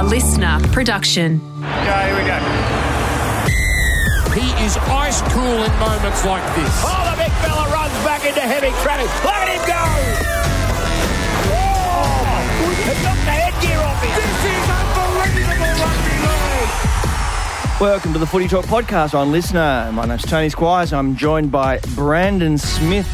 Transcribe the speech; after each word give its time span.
A 0.00 0.02
LiSTNR 0.02 0.72
production. 0.72 1.42
Okay, 1.60 2.06
here 2.06 2.16
we 2.16 2.24
go. 2.24 2.38
He 4.32 4.48
is 4.64 4.78
ice 4.88 5.20
cool 5.30 5.44
in 5.44 5.70
moments 5.78 6.24
like 6.24 6.42
this. 6.56 6.72
Oh, 6.80 7.04
the 7.04 7.22
big 7.22 7.30
fella 7.44 7.68
runs 7.70 7.92
back 8.02 8.24
into 8.24 8.40
heavy 8.40 8.70
traffic. 8.80 9.10
Look 9.22 9.34
at 9.34 9.48
him 9.52 9.60
go! 9.68 9.76
Oh, 11.52 12.24
he 12.80 12.96
knocked 13.04 13.24
the 13.26 13.36
headgear 13.44 13.76
off 13.76 14.00
him. 14.00 14.16
This 14.16 14.40
is 14.48 14.70
unbelievable 14.72 15.76
rugby 15.84 16.16
league. 16.16 17.78
Welcome 17.78 18.14
to 18.14 18.18
the 18.18 18.26
Footy 18.26 18.48
Talk 18.48 18.64
podcast 18.64 19.12
on 19.12 19.30
LiSTNR. 19.30 19.92
My 19.92 20.06
name's 20.06 20.22
Tony 20.22 20.48
Squires. 20.48 20.94
I'm 20.94 21.14
joined 21.14 21.52
by 21.52 21.78
Brandon 21.94 22.56
Smith. 22.56 23.06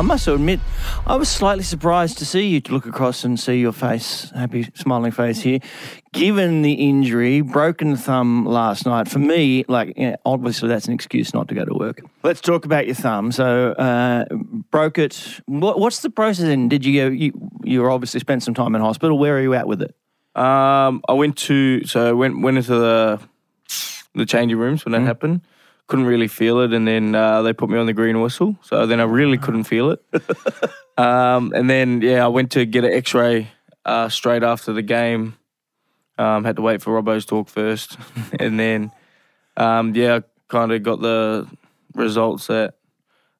I 0.00 0.02
must 0.02 0.26
admit, 0.26 0.60
I 1.06 1.16
was 1.16 1.28
slightly 1.28 1.62
surprised 1.62 2.16
to 2.20 2.24
see 2.24 2.46
you 2.46 2.62
to 2.62 2.72
look 2.72 2.86
across 2.86 3.22
and 3.22 3.38
see 3.38 3.60
your 3.60 3.72
face, 3.72 4.30
happy, 4.34 4.66
smiling 4.74 5.12
face 5.12 5.42
here. 5.42 5.58
Given 6.14 6.62
the 6.62 6.72
injury, 6.72 7.42
broken 7.42 7.96
thumb 7.96 8.46
last 8.46 8.86
night, 8.86 9.08
for 9.10 9.18
me, 9.18 9.66
like, 9.68 9.92
yeah, 9.98 10.16
obviously 10.24 10.70
that's 10.70 10.86
an 10.88 10.94
excuse 10.94 11.34
not 11.34 11.48
to 11.48 11.54
go 11.54 11.66
to 11.66 11.74
work. 11.74 12.00
Let's 12.22 12.40
talk 12.40 12.64
about 12.64 12.86
your 12.86 12.94
thumb. 12.94 13.30
So, 13.30 13.72
uh, 13.72 14.24
broke 14.70 14.96
it. 14.96 15.42
What, 15.44 15.78
what's 15.78 16.00
the 16.00 16.08
process 16.08 16.46
then? 16.46 16.70
Did 16.70 16.86
you 16.86 16.98
go, 16.98 17.08
you, 17.08 17.50
you 17.62 17.84
obviously 17.84 18.20
spent 18.20 18.42
some 18.42 18.54
time 18.54 18.74
in 18.74 18.80
hospital. 18.80 19.18
Where 19.18 19.36
are 19.36 19.42
you 19.42 19.52
at 19.52 19.68
with 19.68 19.82
it? 19.82 19.94
Um, 20.34 21.02
I 21.10 21.12
went 21.12 21.36
to 21.38 21.84
so 21.84 22.08
I 22.08 22.12
went 22.12 22.40
went 22.40 22.56
into 22.56 22.74
the 22.74 23.20
the 24.14 24.24
changing 24.24 24.56
rooms 24.56 24.86
when 24.86 24.92
that 24.92 25.02
happened. 25.02 25.42
Couldn't 25.90 26.06
really 26.06 26.28
feel 26.28 26.60
it, 26.60 26.72
and 26.72 26.86
then 26.86 27.14
uh, 27.14 27.42
they 27.42 27.52
put 27.52 27.68
me 27.68 27.76
on 27.76 27.86
the 27.86 27.92
green 27.92 28.20
whistle. 28.20 28.56
So 28.62 28.86
then 28.86 29.00
I 29.00 29.04
really 29.04 29.38
couldn't 29.38 29.64
feel 29.64 29.90
it. 29.90 30.00
um, 30.96 31.52
and 31.52 31.68
then 31.68 32.00
yeah, 32.00 32.24
I 32.24 32.28
went 32.28 32.52
to 32.52 32.64
get 32.64 32.84
an 32.84 32.92
X-ray 32.92 33.48
uh, 33.84 34.08
straight 34.08 34.44
after 34.44 34.72
the 34.72 34.82
game. 34.82 35.36
Um, 36.16 36.44
had 36.44 36.56
to 36.56 36.62
wait 36.62 36.80
for 36.80 36.92
Robbo's 36.94 37.26
talk 37.26 37.48
first, 37.48 37.98
and 38.38 38.58
then 38.58 38.92
um, 39.56 39.94
yeah, 39.94 40.16
I 40.16 40.22
kind 40.48 40.70
of 40.70 40.82
got 40.82 41.00
the 41.00 41.48
results 41.94 42.46
that 42.46 42.74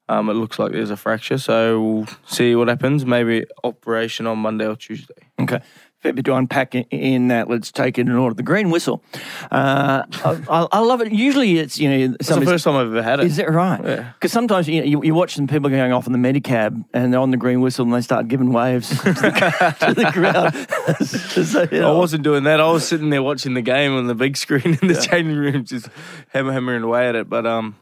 um, 0.09 0.29
it 0.29 0.35
looks 0.35 0.59
like 0.59 0.73
there's 0.73 0.91
a 0.91 0.97
fracture. 0.97 1.39
So 1.39 1.81
we'll 1.81 2.09
see 2.27 2.57
what 2.57 2.67
happens. 2.67 3.07
Maybe 3.07 3.45
operation 3.63 4.27
on 4.27 4.39
Monday 4.39 4.67
or 4.67 4.75
Tuesday. 4.75 5.15
Okay. 5.41 5.61
Fair 6.01 6.15
bit 6.15 6.25
to 6.25 6.35
unpack 6.35 6.75
in- 6.75 6.85
in 6.85 7.29
that. 7.29 7.51
Let's 7.51 7.71
take 7.71 7.99
it 7.99 8.03
in 8.03 8.13
order. 8.13 8.35
The 8.35 8.43
green 8.43 8.71
whistle. 8.71 9.03
Uh, 9.51 10.05
I, 10.25 10.67
I, 10.73 10.79
love 10.79 11.03
it. 11.03 11.13
Usually 11.13 11.59
it's, 11.59 11.79
you 11.79 11.91
know, 11.91 12.15
It's 12.19 12.29
the 12.29 12.41
first 12.41 12.65
time 12.65 12.75
I've 12.77 12.87
ever 12.87 13.03
had 13.03 13.21
it. 13.21 13.27
Is 13.27 13.39
it 13.39 13.51
right? 13.51 13.85
Yeah. 13.85 14.13
Because 14.15 14.33
sometimes 14.33 14.67
you, 14.67 14.83
you, 14.83 15.03
you 15.05 15.15
watch 15.15 15.35
some 15.35 15.47
people 15.47 15.69
going 15.69 15.93
off 15.93 16.07
in 16.07 16.13
the 16.15 16.19
Medicab 16.19 16.83
and 16.95 17.13
they're 17.13 17.21
on 17.21 17.31
the 17.33 17.37
green 17.37 17.61
whistle 17.61 17.85
and 17.85 17.93
they 17.93 18.01
start 18.01 18.29
giving 18.29 18.51
waves 18.51 18.89
to 19.03 19.13
the, 19.13 19.77
to 19.81 19.95
the 19.95 20.11
crowd. 20.13 20.55
So, 21.51 21.67
you 21.71 21.83
I 21.85 21.91
wasn't 21.93 22.23
doing 22.23 22.45
that. 22.45 22.61
I 22.61 22.71
was 22.71 22.87
sitting 22.87 23.11
there 23.11 23.23
watching 23.23 23.55
the 23.55 23.63
game 23.63 23.95
on 23.95 24.07
the 24.07 24.15
big 24.15 24.37
screen 24.37 24.79
in 24.81 24.89
the 24.89 24.95
changing 25.11 25.37
room, 25.37 25.65
just 25.65 25.89
hammer 26.29 26.53
hammering 26.53 26.83
away 26.83 27.09
at 27.09 27.15
it. 27.15 27.29
But 27.29 27.47
um, 27.47 27.77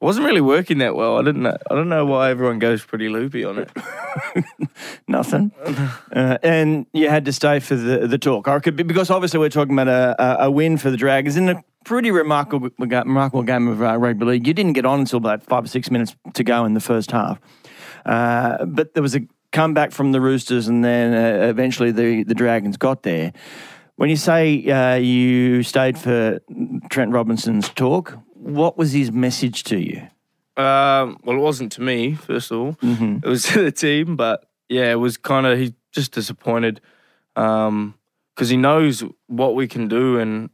it 0.00 0.04
wasn't 0.04 0.26
really 0.26 0.40
working 0.40 0.78
that 0.78 0.94
well. 0.94 1.18
I 1.18 1.22
didn't. 1.22 1.42
Know, 1.42 1.56
I 1.70 1.74
don't 1.74 1.88
know 1.88 2.06
why 2.06 2.30
everyone 2.30 2.60
goes 2.60 2.84
pretty 2.84 3.08
loopy 3.08 3.44
on 3.44 3.58
it. 3.58 3.70
nothing. 5.08 5.50
Uh, 6.14 6.38
and 6.42 6.86
you 6.92 7.08
had 7.08 7.24
to 7.24 7.32
stay 7.32 7.58
for 7.58 7.74
the, 7.74 8.06
the 8.06 8.18
talk. 8.18 8.46
Because 8.62 9.10
obviously 9.10 9.40
we're 9.40 9.48
talking 9.48 9.76
about 9.76 9.88
a, 9.88 10.14
a, 10.22 10.46
a 10.46 10.50
win 10.50 10.76
for 10.78 10.90
the 10.90 10.96
Dragons 10.96 11.36
in 11.36 11.48
a 11.48 11.64
pretty 11.84 12.10
remarkable, 12.12 12.70
remarkable 12.78 13.42
game 13.42 13.66
of 13.66 13.82
uh, 13.82 13.96
rugby 13.96 14.24
league. 14.24 14.46
You 14.46 14.54
didn't 14.54 14.74
get 14.74 14.84
on 14.84 15.00
until 15.00 15.16
about 15.16 15.42
five 15.42 15.64
or 15.64 15.68
six 15.68 15.90
minutes 15.90 16.14
to 16.34 16.44
go 16.44 16.64
in 16.64 16.74
the 16.74 16.80
first 16.80 17.10
half. 17.10 17.40
Uh, 18.06 18.64
but 18.66 18.94
there 18.94 19.02
was 19.02 19.16
a 19.16 19.20
comeback 19.52 19.90
from 19.92 20.12
the 20.12 20.20
Roosters, 20.20 20.68
and 20.68 20.84
then 20.84 21.12
uh, 21.12 21.46
eventually 21.46 21.90
the, 21.90 22.22
the 22.22 22.34
Dragons 22.34 22.76
got 22.76 23.02
there. 23.02 23.32
When 23.96 24.10
you 24.10 24.16
say 24.16 24.64
uh, 24.70 24.94
you 24.94 25.62
stayed 25.64 25.98
for 25.98 26.38
Trent 26.88 27.12
Robinson's 27.12 27.68
talk, 27.70 28.16
what 28.48 28.76
was 28.78 28.92
his 28.92 29.10
message 29.12 29.62
to 29.64 29.78
you? 29.78 30.02
Um, 30.56 31.18
well, 31.22 31.36
it 31.36 31.40
wasn't 31.40 31.72
to 31.72 31.82
me 31.82 32.14
first 32.14 32.50
of 32.50 32.58
all. 32.58 32.76
It 32.82 33.24
was 33.24 33.42
to 33.52 33.62
the 33.62 33.72
team, 33.72 34.16
but 34.16 34.48
yeah, 34.68 34.90
it 34.90 34.96
was 34.96 35.16
kind 35.16 35.46
of 35.46 35.58
he's 35.58 35.72
just 35.92 36.12
disappointed 36.12 36.80
because 37.34 38.48
he 38.48 38.56
knows 38.56 39.04
what 39.26 39.54
we 39.54 39.68
can 39.68 39.88
do 39.88 40.18
and 40.18 40.50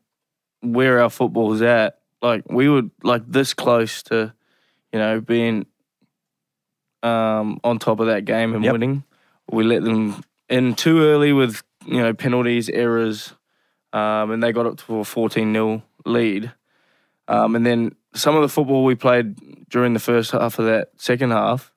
where 0.61 1.01
our 1.01 1.11
football's 1.11 1.63
at. 1.63 1.99
Like 2.21 2.45
we 2.51 2.69
were 2.69 2.83
like 3.03 3.23
this 3.27 3.55
close 3.55 4.03
to, 4.05 4.33
you 4.93 4.99
know, 4.99 5.21
being 5.21 5.67
um, 7.03 7.61
on 7.65 7.79
top 7.79 8.01
of 8.01 8.07
that 8.07 8.25
game 8.25 8.55
and 8.55 8.65
Yep. 8.65 8.73
winning. 8.73 9.05
We 9.51 9.65
let 9.65 9.83
them 9.85 10.23
in 10.49 10.75
too 10.75 11.03
early 11.03 11.33
with 11.33 11.63
you 11.87 11.99
know 12.01 12.15
penalties, 12.15 12.69
errors, 12.71 13.35
um, 13.93 14.31
and 14.31 14.43
they 14.43 14.53
got 14.53 14.67
up 14.67 14.79
to 14.87 14.99
a 15.01 15.05
fourteen 15.05 15.53
0 15.53 15.83
lead. 16.07 16.53
Um, 17.29 17.57
and 17.57 17.65
then 17.65 17.95
some 18.15 18.37
of 18.37 18.43
the 18.43 18.49
football 18.49 18.85
we 18.85 18.95
played 18.95 19.69
during 19.69 19.95
the 19.95 20.01
first 20.01 20.31
half 20.33 20.59
of 20.59 20.67
that 20.67 20.89
second 20.97 21.31
half, 21.31 21.73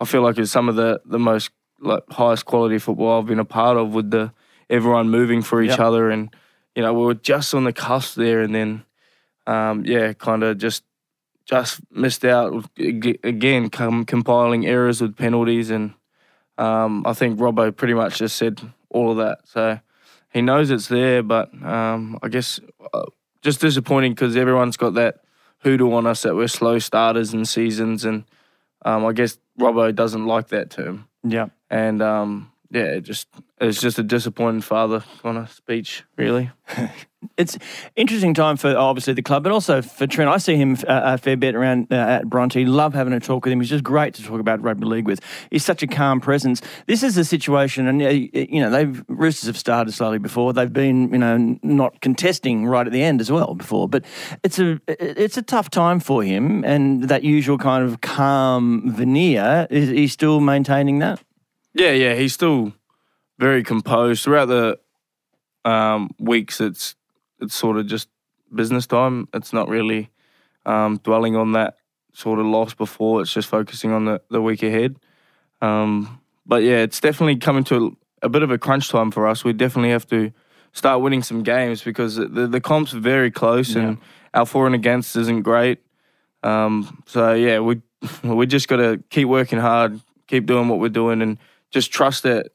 I 0.00 0.04
feel 0.04 0.22
like 0.22 0.38
is 0.38 0.50
some 0.52 0.68
of 0.68 0.76
the, 0.76 1.00
the 1.04 1.18
most 1.18 1.50
like 1.80 2.04
highest 2.10 2.46
quality 2.46 2.78
football 2.78 3.18
I've 3.20 3.26
been 3.26 3.38
a 3.38 3.44
part 3.44 3.76
of 3.76 3.94
with 3.94 4.10
the 4.10 4.32
everyone 4.70 5.10
moving 5.10 5.42
for 5.42 5.62
each 5.62 5.70
Yep. 5.70 5.80
other 5.80 6.10
and 6.10 6.34
you 6.74 6.82
know 6.82 6.94
we 6.94 7.04
were 7.04 7.14
just 7.14 7.52
on 7.52 7.64
the 7.64 7.72
cusp 7.72 8.14
there 8.16 8.40
and 8.40 8.54
then 8.54 8.84
um, 9.46 9.84
yeah 9.84 10.12
kind 10.14 10.42
of 10.42 10.56
just 10.56 10.84
just 11.44 11.80
missed 11.90 12.24
out 12.24 12.64
again 12.78 13.68
com- 13.68 14.06
compiling 14.06 14.66
errors 14.66 15.02
with 15.02 15.16
penalties 15.16 15.68
and 15.70 15.92
um, 16.56 17.04
I 17.06 17.12
think 17.12 17.38
Robbo 17.38 17.74
pretty 17.76 17.94
much 17.94 18.18
just 18.18 18.36
said 18.36 18.60
all 18.88 19.10
of 19.10 19.18
that 19.18 19.40
so 19.44 19.78
he 20.32 20.40
knows 20.40 20.70
it's 20.70 20.88
there 20.88 21.22
but 21.22 21.52
um, 21.62 22.18
I 22.22 22.28
guess 22.28 22.60
uh, 22.94 23.04
just 23.44 23.60
disappointing 23.60 24.12
because 24.12 24.36
everyone's 24.36 24.76
got 24.76 24.94
that 24.94 25.20
hoodoo 25.58 25.92
on 25.92 26.06
us 26.06 26.22
that 26.22 26.34
we're 26.34 26.48
slow 26.48 26.78
starters 26.78 27.32
in 27.32 27.44
seasons, 27.44 28.04
and 28.04 28.24
um, 28.84 29.04
I 29.04 29.12
guess 29.12 29.38
Robbo 29.60 29.94
doesn't 29.94 30.26
like 30.26 30.48
that 30.48 30.70
term. 30.70 31.06
Yeah. 31.22 31.48
And 31.70 32.02
um, 32.02 32.50
yeah, 32.74 32.96
it 32.96 33.02
just 33.02 33.28
it's 33.60 33.80
just 33.80 33.98
a 33.98 34.02
disappointing 34.02 34.60
father 34.60 35.04
kind 35.22 35.38
of 35.38 35.50
speech, 35.50 36.04
really. 36.16 36.50
It's 37.38 37.56
interesting 37.96 38.34
time 38.34 38.58
for 38.58 38.76
obviously 38.76 39.14
the 39.14 39.22
club, 39.22 39.44
but 39.44 39.52
also 39.52 39.80
for 39.80 40.06
Trent. 40.06 40.28
I 40.28 40.36
see 40.36 40.56
him 40.56 40.76
uh, 40.86 41.00
a 41.04 41.16
fair 41.16 41.38
bit 41.38 41.54
around 41.54 41.90
uh, 41.90 41.94
at 41.94 42.28
Bronte. 42.28 42.66
Love 42.66 42.92
having 42.92 43.14
a 43.14 43.18
talk 43.18 43.46
with 43.46 43.52
him. 43.54 43.60
He's 43.60 43.70
just 43.70 43.82
great 43.82 44.12
to 44.14 44.22
talk 44.22 44.40
about 44.40 44.60
rugby 44.60 44.84
league 44.84 45.06
with. 45.06 45.20
He's 45.50 45.64
such 45.64 45.82
a 45.82 45.86
calm 45.86 46.20
presence. 46.20 46.60
This 46.86 47.02
is 47.02 47.16
a 47.16 47.24
situation, 47.24 47.86
and 47.86 48.02
uh, 48.02 48.08
you 48.10 48.60
know 48.60 48.68
they've 48.68 49.02
Roosters 49.08 49.46
have 49.46 49.56
started 49.56 49.92
slowly 49.92 50.18
before. 50.18 50.52
They've 50.52 50.70
been 50.70 51.10
you 51.14 51.18
know 51.18 51.58
not 51.62 52.02
contesting 52.02 52.66
right 52.66 52.86
at 52.86 52.92
the 52.92 53.02
end 53.02 53.22
as 53.22 53.32
well 53.32 53.54
before, 53.54 53.88
but 53.88 54.04
it's 54.42 54.58
a 54.58 54.78
it's 54.86 55.38
a 55.38 55.42
tough 55.42 55.70
time 55.70 56.00
for 56.00 56.22
him, 56.22 56.62
and 56.62 57.04
that 57.04 57.24
usual 57.24 57.56
kind 57.56 57.82
of 57.86 58.02
calm 58.02 58.92
veneer. 58.94 59.66
Is 59.70 59.88
he 59.88 60.08
still 60.08 60.40
maintaining 60.40 60.98
that? 60.98 61.22
Yeah, 61.74 61.90
yeah, 61.90 62.14
he's 62.14 62.32
still 62.32 62.72
very 63.38 63.62
composed 63.62 64.22
throughout 64.22 64.46
the 64.46 64.78
um, 65.64 66.10
weeks. 66.18 66.60
It's 66.60 66.94
it's 67.40 67.54
sort 67.54 67.76
of 67.76 67.86
just 67.86 68.08
business 68.54 68.86
time. 68.86 69.28
It's 69.34 69.52
not 69.52 69.68
really 69.68 70.10
um, 70.64 70.98
dwelling 71.02 71.36
on 71.36 71.52
that 71.52 71.76
sort 72.12 72.38
of 72.38 72.46
loss 72.46 72.74
before. 72.74 73.20
It's 73.20 73.32
just 73.32 73.48
focusing 73.48 73.90
on 73.90 74.04
the, 74.04 74.22
the 74.30 74.40
week 74.40 74.62
ahead. 74.62 74.96
Um, 75.60 76.20
but 76.46 76.62
yeah, 76.62 76.78
it's 76.78 77.00
definitely 77.00 77.36
coming 77.36 77.64
to 77.64 77.96
a, 78.22 78.26
a 78.26 78.28
bit 78.28 78.42
of 78.42 78.50
a 78.50 78.58
crunch 78.58 78.88
time 78.88 79.10
for 79.10 79.26
us. 79.26 79.44
We 79.44 79.52
definitely 79.52 79.90
have 79.90 80.06
to 80.08 80.32
start 80.72 81.00
winning 81.00 81.22
some 81.22 81.42
games 81.42 81.82
because 81.82 82.16
the 82.16 82.46
the 82.46 82.60
comps 82.60 82.94
are 82.94 83.00
very 83.00 83.30
close 83.30 83.74
and 83.74 83.98
our 84.32 84.46
for 84.46 84.66
and 84.66 84.74
against 84.74 85.16
isn't 85.16 85.42
great. 85.42 85.80
Um, 86.42 87.02
so 87.06 87.32
yeah, 87.32 87.60
we 87.60 87.80
we 88.22 88.46
just 88.46 88.68
got 88.68 88.76
to 88.76 89.02
keep 89.10 89.26
working 89.26 89.58
hard, 89.58 90.00
keep 90.28 90.46
doing 90.46 90.68
what 90.68 90.78
we're 90.78 90.88
doing, 90.88 91.22
and 91.22 91.38
just 91.74 91.92
trust 91.92 92.22
that 92.22 92.52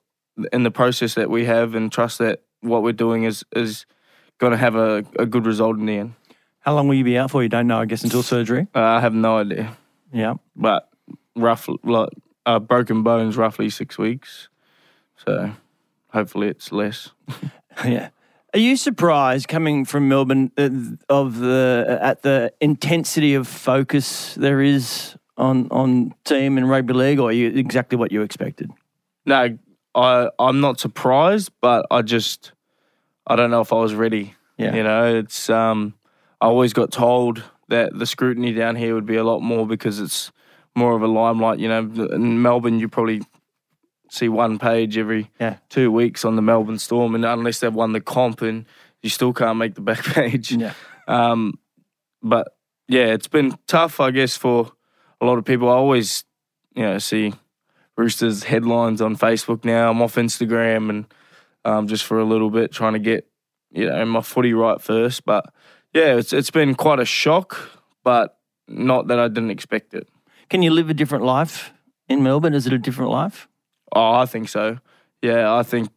in 0.54 0.64
the 0.64 0.72
process 0.72 1.14
that 1.16 1.30
we 1.30 1.46
have, 1.46 1.76
and 1.76 1.92
trust 1.92 2.18
that 2.20 2.42
what 2.62 2.82
we're 2.82 2.94
doing 2.94 3.24
is 3.26 3.44
is 3.56 3.86
going 4.40 4.52
to 4.52 4.58
have 4.58 4.76
a, 4.76 5.04
a 5.20 5.26
good 5.26 5.46
result 5.46 5.78
in 5.78 5.86
the 5.86 5.98
end. 5.98 6.14
How 6.62 6.74
long 6.74 6.88
will 6.88 6.96
you 6.96 7.04
be 7.04 7.18
out 7.18 7.30
for? 7.32 7.44
You 7.44 7.50
don't 7.50 7.68
know, 7.68 7.80
I 7.80 7.86
guess, 7.86 8.04
until 8.04 8.24
surgery. 8.24 8.68
Uh, 8.74 8.80
I 8.80 9.00
have 9.02 9.14
no 9.14 9.38
idea, 9.38 9.78
Yeah. 10.14 10.36
but 10.56 10.90
roughly, 11.36 11.78
like 11.84 12.10
uh, 12.46 12.60
broken 12.60 13.04
bones, 13.04 13.38
roughly 13.38 13.70
six 13.70 13.98
weeks. 13.98 14.50
So 15.26 15.52
hopefully 16.10 16.48
it's 16.48 16.72
less. 16.72 17.12
Yeah. 17.86 18.10
Are 18.54 18.60
you 18.60 18.76
surprised 18.76 19.48
coming 19.48 19.86
from 19.86 20.10
Melbourne 20.10 20.52
uh, 20.58 20.70
of 21.08 21.38
the 21.40 21.98
at 22.02 22.24
the 22.24 22.52
intensity 22.60 23.36
of 23.36 23.48
focus 23.48 24.34
there 24.36 24.60
is 24.62 25.16
on 25.38 25.68
on 25.72 26.14
team 26.26 26.58
and 26.58 26.70
rugby 26.70 26.94
league, 26.94 27.20
or 27.20 27.30
are 27.30 27.32
you 27.34 27.48
exactly 27.56 27.98
what 27.98 28.12
you 28.12 28.22
expected? 28.22 28.70
No, 29.26 29.58
I 29.96 30.30
I'm 30.40 30.60
not 30.62 30.80
surprised, 30.80 31.52
but 31.62 31.86
I 31.92 32.02
just 32.02 32.52
I 33.28 33.36
don't 33.36 33.52
know 33.52 33.62
if 33.62 33.74
I 33.74 33.78
was 33.78 33.94
ready. 33.94 34.36
Yeah. 34.58 34.76
You 34.76 34.84
know, 34.84 35.16
it's 35.16 35.50
um 35.50 35.94
I 36.42 36.46
always 36.48 36.74
got 36.74 36.92
told 36.92 37.44
that 37.68 37.98
the 37.98 38.06
scrutiny 38.06 38.54
down 38.54 38.76
here 38.76 38.96
would 38.96 39.06
be 39.06 39.16
a 39.18 39.24
lot 39.24 39.42
more 39.42 39.68
because 39.68 40.00
it's 40.00 40.32
more 40.76 40.96
of 40.96 41.02
a 41.02 41.08
limelight. 41.08 41.60
You 41.60 41.68
know, 41.70 41.80
in 42.12 42.42
Melbourne, 42.42 42.80
you 42.80 42.88
probably 42.88 43.22
see 44.10 44.30
one 44.30 44.58
page 44.58 44.98
every 44.98 45.30
Yeah. 45.40 45.58
two 45.70 45.92
weeks 45.92 46.26
on 46.26 46.36
the 46.36 46.42
Melbourne 46.42 46.80
Storm, 46.80 47.14
and 47.16 47.26
unless 47.26 47.60
they've 47.60 47.74
won 47.74 47.92
the 47.92 48.02
comp, 48.02 48.42
and 48.42 48.66
you 49.04 49.10
still 49.10 49.34
can't 49.34 49.58
make 49.58 49.76
the 49.76 49.82
back 49.82 50.04
page. 50.16 50.52
Yeah. 50.52 50.74
Um, 51.08 51.60
but 52.24 52.48
yeah, 52.88 53.14
it's 53.14 53.28
been 53.28 53.58
tough, 53.68 54.00
I 54.00 54.12
guess, 54.12 54.36
for 54.36 54.72
a 55.22 55.26
lot 55.26 55.38
of 55.38 55.46
people. 55.46 55.70
I 55.70 55.74
always, 55.74 56.24
you 56.76 56.84
know, 56.84 56.98
see 56.98 57.34
Roosters 58.00 58.44
headlines 58.44 59.02
on 59.02 59.18
Facebook 59.18 59.66
now. 59.66 59.92
I'm 59.92 60.02
off 60.02 60.16
Instagram 60.16 60.90
and 60.90 61.06
um, 61.66 61.88
just 61.88 62.06
for 62.06 62.18
a 62.18 62.24
little 62.24 62.50
bit 62.50 62.72
trying 62.72 62.94
to 62.94 63.00
get, 63.00 63.28
you 63.72 63.88
know, 63.88 64.06
my 64.06 64.22
footy 64.22 64.54
right 64.54 64.82
first. 64.82 65.26
But 65.26 65.54
yeah, 65.94 66.16
it's 66.16 66.32
it's 66.32 66.50
been 66.50 66.76
quite 66.76 67.00
a 67.00 67.06
shock, 67.06 67.58
but 68.06 68.38
not 68.70 69.08
that 69.08 69.20
I 69.20 69.28
didn't 69.28 69.52
expect 69.52 69.94
it. 69.94 70.08
Can 70.50 70.62
you 70.62 70.72
live 70.72 70.90
a 70.90 70.94
different 70.94 71.26
life 71.26 71.74
in 72.08 72.24
Melbourne? 72.24 72.54
Is 72.54 72.66
it 72.66 72.74
a 72.74 72.78
different 72.78 73.12
life? 73.12 73.50
Oh, 73.94 74.14
I 74.14 74.26
think 74.26 74.48
so. 74.48 74.80
Yeah, 75.22 75.54
I 75.54 75.64
think 75.64 75.90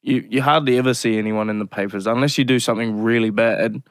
you 0.00 0.24
you 0.30 0.42
hardly 0.42 0.78
ever 0.78 0.94
see 0.94 1.18
anyone 1.18 1.50
in 1.50 1.58
the 1.58 1.66
papers 1.66 2.06
unless 2.06 2.38
you 2.38 2.44
do 2.44 2.60
something 2.60 3.02
really 3.02 3.30
bad, 3.30 3.82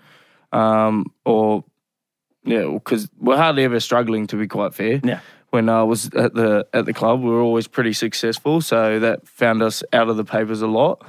um, 0.54 1.06
or 1.26 1.66
yeah, 2.46 2.66
because 2.72 3.10
we're 3.20 3.38
hardly 3.38 3.66
ever 3.66 3.82
struggling 3.82 4.28
to 4.28 4.38
be 4.38 4.48
quite 4.48 4.74
fair. 4.74 5.02
Yeah. 5.04 5.20
When 5.52 5.70
I 5.70 5.84
was 5.84 6.06
at 6.14 6.34
the 6.34 6.66
at 6.74 6.86
the 6.86 6.94
club, 6.94 7.22
we 7.22 7.30
were 7.30 7.42
always 7.42 7.68
pretty 7.68 7.94
successful, 7.94 8.62
so 8.62 9.00
that 9.00 9.28
found 9.28 9.62
us 9.62 9.84
out 9.94 10.10
of 10.10 10.18
the 10.18 10.24
papers 10.24 10.62
a 10.62 10.68
lot. 10.68 11.06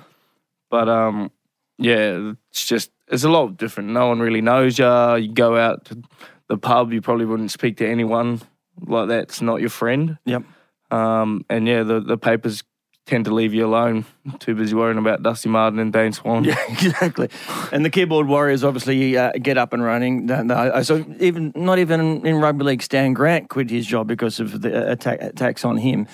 But 0.70 0.88
um, 0.88 1.30
yeah, 1.78 2.32
it's 2.50 2.66
just 2.66 2.90
it's 3.08 3.24
a 3.24 3.28
lot 3.28 3.56
different. 3.56 3.90
No 3.90 4.08
one 4.08 4.20
really 4.20 4.40
knows 4.40 4.78
you. 4.78 5.14
You 5.16 5.32
go 5.32 5.56
out 5.56 5.84
to 5.86 6.02
the 6.48 6.58
pub, 6.58 6.92
you 6.92 7.00
probably 7.00 7.24
wouldn't 7.24 7.50
speak 7.50 7.76
to 7.78 7.88
anyone 7.88 8.40
like 8.80 9.08
that's 9.08 9.40
not 9.40 9.60
your 9.60 9.70
friend. 9.70 10.18
Yep. 10.24 10.42
Um, 10.90 11.44
and 11.48 11.66
yeah, 11.66 11.82
the, 11.82 12.00
the 12.00 12.18
papers 12.18 12.62
tend 13.06 13.24
to 13.24 13.34
leave 13.34 13.52
you 13.52 13.66
alone. 13.66 14.04
Too 14.38 14.54
busy 14.54 14.74
worrying 14.74 14.98
about 14.98 15.22
Dusty 15.22 15.48
Martin 15.48 15.78
and 15.78 15.92
Dane 15.92 16.12
Swan. 16.12 16.44
Yeah, 16.44 16.56
exactly. 16.68 17.28
And 17.72 17.84
the 17.84 17.90
keyboard 17.90 18.28
warriors 18.28 18.62
obviously 18.64 19.16
uh, 19.16 19.32
get 19.32 19.58
up 19.58 19.72
and 19.72 19.82
running. 19.82 20.26
don't? 20.26 20.50
Uh, 20.50 20.82
So 20.84 21.04
even 21.18 21.52
not 21.56 21.78
even 21.78 22.24
in 22.26 22.36
rugby 22.36 22.64
league, 22.64 22.82
Stan 22.82 23.12
Grant 23.12 23.48
quit 23.48 23.70
his 23.70 23.86
job 23.86 24.06
because 24.06 24.38
of 24.40 24.60
the 24.62 24.88
uh, 24.88 24.92
attack, 24.92 25.20
attacks 25.20 25.64
on 25.64 25.76
him. 25.78 26.06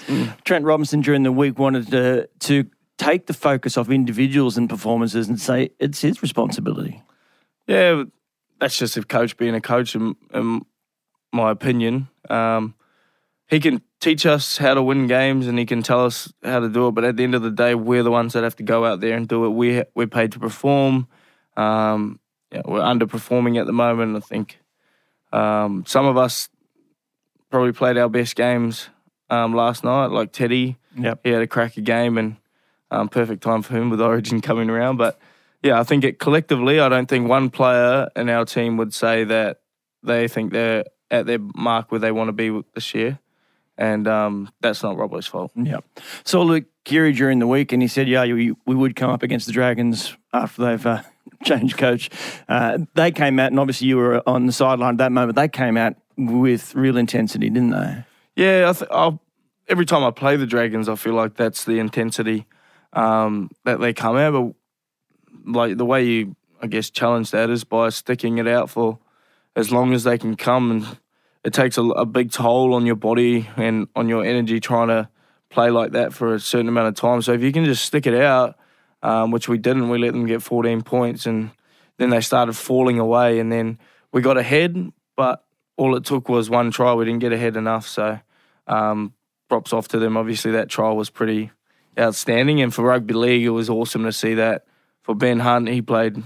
Trent 0.45 0.65
Robinson 0.65 1.01
during 1.03 1.23
the 1.25 1.33
week 1.33 1.59
wanted 1.59 1.91
to 1.91 2.29
to 2.41 2.65
take 2.97 3.27
the 3.27 3.35
focus 3.35 3.77
off 3.77 3.91
individuals 3.91 4.57
and 4.59 4.69
performances 4.69 5.29
and 5.29 5.41
say 5.41 5.71
it's 5.79 6.01
his 6.01 6.21
responsibility. 6.23 7.03
Yeah, 7.69 8.05
that's 8.59 8.77
just 8.79 8.97
a 8.97 9.03
coach 9.05 9.37
being 9.37 9.55
a 9.55 9.61
coach, 9.61 9.95
in, 9.95 10.17
in 10.35 10.63
my 11.33 11.51
opinion. 11.53 12.09
Um, 12.29 12.75
he 13.49 13.61
can 13.61 13.83
teach 14.01 14.27
us 14.27 14.59
how 14.59 14.75
to 14.75 14.83
win 14.83 15.07
games 15.07 15.47
and 15.47 15.59
he 15.59 15.67
can 15.67 15.83
tell 15.83 16.05
us 16.05 16.33
how 16.45 16.61
to 16.61 16.69
do 16.69 16.89
it, 16.89 16.93
but 16.93 17.05
at 17.05 17.17
the 17.17 17.25
end 17.25 17.35
of 17.35 17.43
the 17.43 17.51
day, 17.51 17.75
we're 17.75 18.03
the 18.03 18.11
ones 18.11 18.35
that 18.35 18.45
have 18.45 18.57
to 18.57 18.63
go 18.63 18.85
out 18.85 19.01
there 19.01 19.17
and 19.17 19.27
do 19.27 19.47
it. 19.47 19.51
We 19.51 19.83
we're 19.95 20.07
paid 20.07 20.33
to 20.33 20.39
perform. 20.39 21.09
Um, 21.57 22.21
yeah, 22.53 22.63
we're 22.65 22.81
underperforming 22.81 23.59
at 23.59 23.67
the 23.67 23.73
moment. 23.73 24.17
I 24.17 24.21
think 24.21 24.59
um, 25.33 25.85
some 25.87 26.07
of 26.07 26.17
us 26.17 26.49
probably 27.51 27.73
played 27.73 27.97
our 27.97 28.09
best 28.09 28.37
games 28.37 28.89
um, 29.31 29.55
last 29.55 29.83
night, 29.83 30.07
like 30.07 30.33
Teddy. 30.33 30.77
Yep. 30.97 31.21
he 31.25 31.31
had 31.31 31.43
a 31.43 31.47
cracker 31.47 31.81
game 31.81 32.19
and 32.19 32.37
um, 32.91 33.09
perfect 33.09 33.43
time 33.43 33.63
for 33.63 33.77
him 33.77 33.91
with 33.91 34.01
Origin 34.13 34.41
coming 34.41 34.69
around. 34.69 34.97
But 34.97 35.19
yeah, 35.63 35.81
I 35.81 35.85
think 35.85 36.05
it 36.05 36.19
collectively, 36.19 36.81
I 36.81 36.89
don't 36.89 37.09
think 37.09 37.29
one 37.29 37.51
player 37.51 38.09
in 38.15 38.29
our 38.29 38.45
team 38.45 38.77
would 38.77 38.95
say 38.95 39.25
that 39.25 39.61
they 40.03 40.29
think 40.29 40.53
they're 40.53 40.85
at 41.11 41.27
their 41.27 41.39
mark 41.39 41.91
where 41.91 41.99
they 41.99 42.13
want 42.13 42.29
to 42.29 42.33
be 42.33 42.63
this 42.75 42.95
year. 42.95 43.19
And 43.79 44.09
um, 44.09 44.51
that's 44.61 44.83
not 44.83 44.97
Robbo's 44.97 45.29
fault. 45.29 45.53
Yeah. 45.55 45.79
So 46.25 46.43
Luke 46.43 46.65
Keary 46.85 47.13
during 47.13 47.39
the 47.39 47.47
week, 47.47 47.73
and 47.73 47.81
he 47.81 47.87
said, 47.87 48.09
"Yeah, 48.09 48.25
we, 48.25 48.53
we 48.67 48.75
would 48.75 48.97
come 48.97 49.11
up 49.11 49.23
against 49.23 49.47
the 49.47 49.53
Dragons 49.53 50.17
after 50.33 50.65
they've 50.65 50.87
uh, 50.87 51.03
changed 51.45 51.79
coach." 51.79 52.11
Uh, 52.49 52.79
they 52.95 53.13
came 53.13 53.39
out, 53.39 53.53
and 53.53 53.61
obviously 53.61 53.87
you 53.87 53.97
were 53.97 54.21
on 54.29 54.47
the 54.47 54.53
sideline 54.53 54.95
at 54.95 54.99
that 54.99 55.13
moment. 55.13 55.37
They 55.37 55.49
came 55.49 55.77
out 55.77 55.95
with 56.17 56.75
real 56.75 56.97
intensity, 56.97 57.49
didn't 57.49 57.71
they? 57.71 58.05
Yeah, 58.35 58.71
I 58.71 58.73
th- 58.73 58.91
I'll, 58.91 59.23
every 59.69 59.87
time 59.87 60.03
I 60.03 60.11
play 60.11 60.37
the 60.37 60.47
Dragons, 60.47 60.89
I 60.89 60.97
feel 60.97 61.15
like 61.15 61.35
that's 61.35 61.65
the 61.65 61.79
intensity 61.79 62.47
um, 62.93 63.51
that 63.65 63.81
they 63.81 63.93
come 63.93 64.17
out. 64.17 64.33
But 64.33 65.53
like 65.53 65.77
the 65.77 65.85
way 65.85 66.05
you, 66.05 66.37
I 66.61 66.67
guess, 66.67 66.91
challenge 66.91 67.31
that 67.31 67.49
is 67.49 67.63
by 67.63 67.91
sticking 67.91 68.39
it 68.39 68.49
out 68.49 68.71
for 68.71 68.99
as 69.55 69.71
long 69.71 69.93
as 69.93 70.05
they 70.05 70.19
can 70.19 70.37
come, 70.37 70.71
and 70.71 70.99
it 71.49 71.55
takes 71.55 71.79
a, 71.79 71.83
a 71.83 72.05
big 72.05 72.31
toll 72.31 72.75
on 72.75 72.85
your 72.85 72.95
body 72.95 73.49
and 73.57 73.89
on 73.97 74.07
your 74.07 74.23
energy 74.23 74.61
trying 74.61 74.89
to 74.89 75.09
play 75.49 75.71
like 75.71 75.93
that 75.93 76.13
for 76.13 76.35
a 76.35 76.39
certain 76.39 76.69
amount 76.69 76.89
of 76.89 76.95
time. 76.95 77.23
So 77.23 77.33
if 77.33 77.41
you 77.41 77.53
can 77.53 77.65
just 77.65 77.87
stick 77.87 78.07
it 78.07 78.15
out, 78.15 78.59
um, 79.03 79.31
which 79.31 79.49
we 79.49 79.57
didn't, 79.57 79.89
we 79.89 79.97
let 79.97 80.13
them 80.13 80.27
get 80.27 80.43
14 80.43 80.83
points, 80.83 81.25
and 81.25 81.51
then 81.97 82.11
they 82.11 82.21
started 82.21 82.53
falling 82.53 82.99
away, 82.99 83.39
and 83.39 83.51
then 83.51 83.79
we 84.13 84.21
got 84.21 84.37
ahead, 84.37 84.93
but 85.17 85.43
all 85.79 85.97
it 85.97 86.05
took 86.05 86.29
was 86.29 86.51
one 86.51 86.71
try. 86.71 86.93
We 86.93 87.07
didn't 87.07 87.21
get 87.21 87.33
ahead 87.33 87.57
enough, 87.57 87.89
so 87.89 88.21
um, 88.67 89.15
props 89.49 89.73
off 89.73 89.89
to 89.89 89.99
them. 89.99 90.19
Obviously, 90.19 90.51
that 90.51 90.69
trial 90.69 90.97
was 90.97 91.09
pretty 91.09 91.51
outstanding, 91.99 92.61
and 92.61 92.75
for 92.75 92.83
rugby 92.83 93.15
league, 93.15 93.45
it 93.45 93.51
was 93.51 93.71
awesome 93.71 94.05
to 94.05 94.13
see 94.13 94.35
that. 94.35 94.67
For 95.01 95.15
Ben 95.15 95.39
Hunt, 95.39 95.69
he 95.69 95.81
played, 95.81 96.23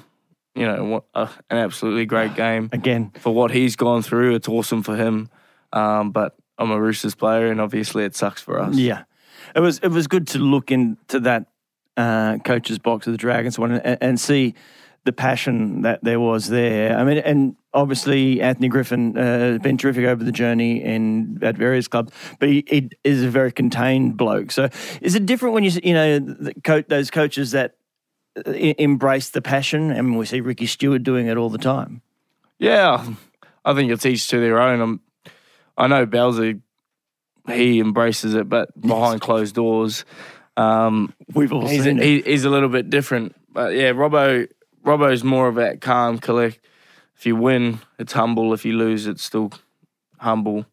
you 0.54 0.66
know, 0.66 0.84
what- 0.84 1.04
uh, 1.14 1.28
an 1.50 1.58
absolutely 1.58 2.06
great 2.06 2.34
game. 2.36 2.68
Again, 2.72 3.12
For 3.20 3.34
what 3.34 3.50
he's 3.50 3.76
gone 3.76 4.02
through, 4.02 4.34
it's 4.34 4.48
awesome 4.48 4.82
for 4.82 4.96
him. 4.96 5.28
Um, 5.72 6.10
but 6.10 6.36
I'm 6.58 6.70
a 6.70 6.80
Roosters 6.80 7.14
player, 7.14 7.46
and 7.50 7.60
obviously, 7.60 8.04
it 8.04 8.14
sucks 8.14 8.42
for 8.42 8.60
us. 8.60 8.76
yeah, 8.76 9.04
it 9.56 9.60
was 9.60 9.78
it 9.78 9.88
was 9.88 10.06
good 10.06 10.26
to 10.28 10.38
look 10.38 10.70
into 10.70 11.20
that 11.20 11.46
uh, 11.96 12.38
coach's 12.44 12.78
box 12.78 13.06
of 13.06 13.12
the 13.12 13.16
Dragons 13.18 13.58
one 13.58 13.72
and, 13.72 13.98
and 14.00 14.20
see 14.20 14.54
the 15.04 15.12
passion 15.12 15.82
that 15.82 16.04
there 16.04 16.20
was 16.20 16.48
there. 16.48 16.96
I 16.96 17.02
mean, 17.04 17.18
and 17.18 17.56
obviously 17.74 18.40
Anthony 18.40 18.68
Griffin 18.68 19.16
uh, 19.18 19.22
has 19.22 19.58
been 19.58 19.76
terrific 19.76 20.04
over 20.04 20.22
the 20.22 20.30
journey 20.30 20.80
in 20.82 21.38
at 21.42 21.56
various 21.56 21.88
clubs, 21.88 22.12
but 22.38 22.48
he, 22.48 22.62
he 22.68 22.88
is 23.02 23.24
a 23.24 23.28
very 23.28 23.50
contained 23.50 24.16
bloke. 24.16 24.52
So, 24.52 24.68
is 25.00 25.14
it 25.16 25.26
different 25.26 25.54
when 25.54 25.64
you 25.64 25.72
you 25.82 25.94
know 25.94 26.18
the 26.18 26.54
co- 26.62 26.82
those 26.82 27.10
coaches 27.10 27.50
that 27.52 27.74
embrace 28.46 29.30
the 29.30 29.42
passion? 29.42 29.90
I 29.90 30.00
mean, 30.00 30.16
we 30.16 30.26
see 30.26 30.40
Ricky 30.40 30.66
Stuart 30.66 31.02
doing 31.02 31.26
it 31.26 31.36
all 31.36 31.50
the 31.50 31.58
time. 31.58 32.02
Yeah, 32.58 33.06
I 33.64 33.74
think 33.74 33.90
it's 33.90 34.06
each 34.06 34.28
to 34.28 34.38
their 34.38 34.60
own. 34.60 34.80
I'm, 34.80 35.00
I 35.76 35.86
know 35.86 36.06
Bowser, 36.06 36.54
he 37.48 37.80
embraces 37.80 38.34
it, 38.34 38.48
but 38.48 38.78
behind 38.80 39.20
closed 39.20 39.54
doors, 39.54 40.04
um, 40.56 41.14
We've 41.32 41.52
all 41.52 41.66
he's, 41.66 41.84
seen 41.84 41.98
it. 41.98 42.04
he, 42.04 42.20
he's 42.22 42.44
a 42.44 42.50
little 42.50 42.68
bit 42.68 42.90
different. 42.90 43.34
But 43.50 43.74
yeah, 43.74 43.92
Robbo, 43.92 44.48
Robbo's 44.84 45.24
more 45.24 45.48
of 45.48 45.56
that 45.56 45.80
calm, 45.80 46.18
collect. 46.18 46.58
If 47.16 47.26
you 47.26 47.36
win, 47.36 47.80
it's 47.98 48.12
humble. 48.12 48.52
If 48.52 48.64
you 48.64 48.74
lose, 48.74 49.06
it's 49.06 49.22
still 49.22 49.52
humble. 50.18 50.66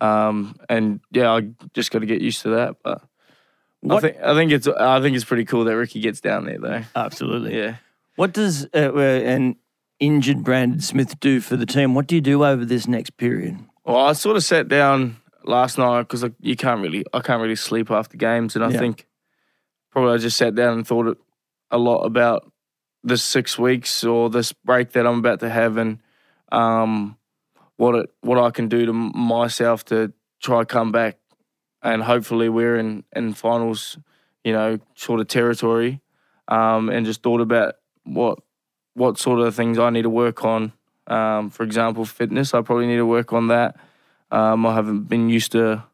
Um, 0.00 0.56
and 0.68 1.00
yeah, 1.10 1.30
I 1.30 1.50
just 1.74 1.90
got 1.90 1.98
to 1.98 2.06
get 2.06 2.22
used 2.22 2.42
to 2.42 2.50
that. 2.50 2.76
But 2.82 3.02
I 3.88 4.00
think 4.00 4.16
I 4.22 4.34
think 4.34 4.52
it's 4.52 4.66
I 4.68 5.00
think 5.00 5.16
it's 5.16 5.24
pretty 5.24 5.44
cool 5.44 5.64
that 5.64 5.76
Ricky 5.76 6.00
gets 6.00 6.20
down 6.20 6.44
there 6.44 6.58
though. 6.58 6.82
Absolutely. 6.94 7.56
Yeah. 7.56 7.76
What 8.16 8.32
does 8.34 8.66
uh, 8.74 8.90
uh, 8.94 8.98
an 9.00 9.56
injured 9.98 10.44
Brandon 10.44 10.80
Smith 10.80 11.18
do 11.20 11.40
for 11.40 11.56
the 11.56 11.64
team? 11.66 11.94
What 11.94 12.06
do 12.06 12.14
you 12.14 12.20
do 12.20 12.44
over 12.44 12.64
this 12.64 12.86
next 12.86 13.16
period? 13.16 13.58
Well, 13.84 13.96
I 13.96 14.12
sort 14.12 14.36
of 14.36 14.44
sat 14.44 14.68
down 14.68 15.16
last 15.44 15.78
night 15.78 16.02
because 16.02 16.24
you 16.40 16.56
can't 16.56 16.82
really, 16.82 17.04
I 17.14 17.20
can't 17.20 17.40
really 17.40 17.56
sleep 17.56 17.90
after 17.90 18.16
games, 18.18 18.54
and 18.56 18.64
I 18.64 18.70
Yeah. 18.70 18.78
think 18.78 19.06
probably 19.90 20.12
I 20.14 20.18
just 20.18 20.36
sat 20.36 20.54
down 20.54 20.74
and 20.74 20.86
thought 20.86 21.16
a 21.70 21.78
lot 21.78 22.04
about 22.04 22.52
the 23.02 23.16
six 23.16 23.58
weeks 23.58 24.04
or 24.04 24.28
this 24.28 24.52
break 24.52 24.92
that 24.92 25.06
I'm 25.06 25.18
about 25.20 25.40
to 25.40 25.48
have, 25.48 25.78
and 25.78 26.00
um, 26.52 27.16
what 27.76 27.94
it, 27.94 28.10
what 28.20 28.38
I 28.38 28.50
can 28.50 28.68
do 28.68 28.84
to 28.84 28.92
myself 28.92 29.86
to 29.86 30.12
try 30.42 30.64
come 30.64 30.92
back, 30.92 31.18
and 31.82 32.02
hopefully 32.02 32.48
we're 32.48 32.76
in 32.76 33.04
in 33.14 33.34
finals, 33.34 33.98
you 34.44 34.52
know, 34.52 34.78
sort 34.94 35.20
of 35.20 35.28
territory, 35.28 36.00
um, 36.48 36.88
and 36.88 37.06
just 37.06 37.22
thought 37.22 37.40
about 37.40 37.74
what 38.04 38.38
what 38.94 39.18
sort 39.18 39.40
of 39.40 39.54
things 39.54 39.78
I 39.78 39.90
need 39.90 40.02
to 40.02 40.10
work 40.10 40.44
on. 40.44 40.72
Um, 41.06 41.50
for 41.50 41.64
example, 41.64 42.04
fitness, 42.04 42.54
I 42.54 42.62
probably 42.62 42.86
need 42.86 42.96
to 42.96 43.06
work 43.06 43.32
on 43.32 43.48
that. 43.48 43.76
Um, 44.30 44.64
I 44.64 44.74
haven't 44.74 45.08
been 45.08 45.28
used 45.28 45.52
to 45.52 45.84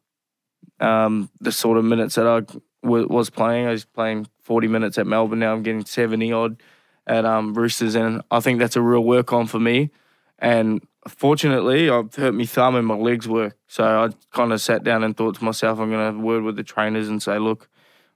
um, 0.80 1.30
the 1.40 1.52
sort 1.52 1.78
of 1.78 1.84
minutes 1.84 2.16
that 2.16 2.26
I 2.26 2.40
w- 2.82 3.08
was 3.08 3.30
playing. 3.30 3.66
I 3.66 3.70
was 3.70 3.84
playing 3.84 4.26
40 4.42 4.68
minutes 4.68 4.98
at 4.98 5.06
Melbourne. 5.06 5.38
Now 5.38 5.54
I'm 5.54 5.62
getting 5.62 5.84
70 5.84 6.32
odd 6.32 6.62
at 7.06 7.24
um, 7.24 7.54
Roosters, 7.54 7.94
and 7.94 8.22
I 8.30 8.40
think 8.40 8.58
that's 8.58 8.76
a 8.76 8.82
real 8.82 9.04
work 9.04 9.32
on 9.32 9.46
for 9.46 9.60
me. 9.60 9.90
And 10.38 10.82
fortunately, 11.08 11.90
I've 11.90 12.14
hurt 12.14 12.34
my 12.34 12.44
thumb 12.44 12.76
and 12.76 12.86
my 12.86 12.94
legs 12.94 13.28
work. 13.28 13.56
So 13.68 13.84
I 13.84 14.08
kind 14.36 14.52
of 14.52 14.60
sat 14.60 14.84
down 14.84 15.04
and 15.04 15.16
thought 15.16 15.36
to 15.36 15.44
myself, 15.44 15.78
I'm 15.78 15.90
going 15.90 16.00
to 16.00 16.06
have 16.06 16.16
a 16.16 16.18
word 16.18 16.42
with 16.42 16.56
the 16.56 16.62
trainers 16.62 17.08
and 17.08 17.22
say, 17.22 17.38
look, 17.38 17.68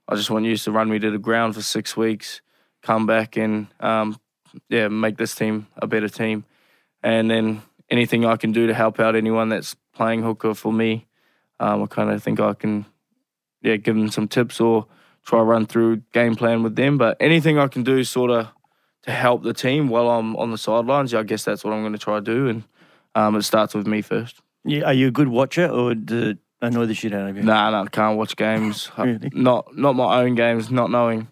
I 0.07 0.15
just 0.15 0.29
want 0.29 0.45
you 0.45 0.55
to 0.55 0.71
run 0.71 0.89
me 0.89 0.99
to 0.99 1.11
the 1.11 1.17
ground 1.17 1.55
for 1.55 1.61
six 1.61 1.95
weeks, 1.95 2.41
come 2.81 3.05
back 3.05 3.37
and 3.37 3.67
um, 3.79 4.19
yeah, 4.69 4.87
make 4.87 5.17
this 5.17 5.35
team 5.35 5.67
a 5.77 5.87
better 5.87 6.09
team. 6.09 6.45
And 7.03 7.29
then 7.29 7.61
anything 7.89 8.25
I 8.25 8.35
can 8.35 8.51
do 8.51 8.67
to 8.67 8.73
help 8.73 8.99
out 8.99 9.15
anyone 9.15 9.49
that's 9.49 9.75
playing 9.93 10.23
hooker 10.23 10.53
for 10.53 10.73
me, 10.73 11.07
um, 11.59 11.83
I 11.83 11.85
kind 11.87 12.09
of 12.09 12.21
think 12.21 12.39
I 12.39 12.53
can, 12.53 12.85
yeah, 13.61 13.75
give 13.75 13.95
them 13.95 14.09
some 14.09 14.27
tips 14.27 14.59
or 14.59 14.87
try 15.25 15.39
run 15.39 15.65
through 15.65 15.97
game 16.13 16.35
plan 16.35 16.63
with 16.63 16.75
them. 16.75 16.97
But 16.97 17.17
anything 17.19 17.57
I 17.57 17.67
can 17.67 17.83
do, 17.83 18.03
sort 18.03 18.31
of, 18.31 18.47
to 19.03 19.11
help 19.11 19.43
the 19.43 19.53
team 19.53 19.87
while 19.87 20.09
I'm 20.09 20.35
on 20.35 20.51
the 20.51 20.57
sidelines, 20.57 21.13
yeah, 21.13 21.19
I 21.19 21.23
guess 21.23 21.43
that's 21.43 21.63
what 21.63 21.73
I'm 21.73 21.81
going 21.81 21.93
to 21.93 21.99
try 21.99 22.15
to 22.15 22.21
do. 22.21 22.47
And 22.47 22.63
um, 23.15 23.35
it 23.35 23.43
starts 23.43 23.73
with 23.73 23.87
me 23.87 24.01
first. 24.01 24.41
Yeah, 24.63 24.83
are 24.83 24.93
you 24.93 25.07
a 25.07 25.11
good 25.11 25.27
watcher 25.27 25.67
or 25.67 25.95
does 25.95 26.29
it 26.29 26.37
annoy 26.61 26.85
the 26.85 26.93
shit 26.93 27.13
out 27.13 27.29
of 27.29 27.37
you? 27.37 27.43
Nah, 27.43 27.71
nah, 27.71 27.83
I 27.83 27.87
can't 27.87 28.17
watch 28.17 28.35
games. 28.35 28.91
Really? 28.97 29.29
Not 29.33 29.75
not 29.75 29.95
my 29.95 30.21
own 30.21 30.35
games. 30.35 30.69
Not 30.69 30.91
knowing. 30.91 31.27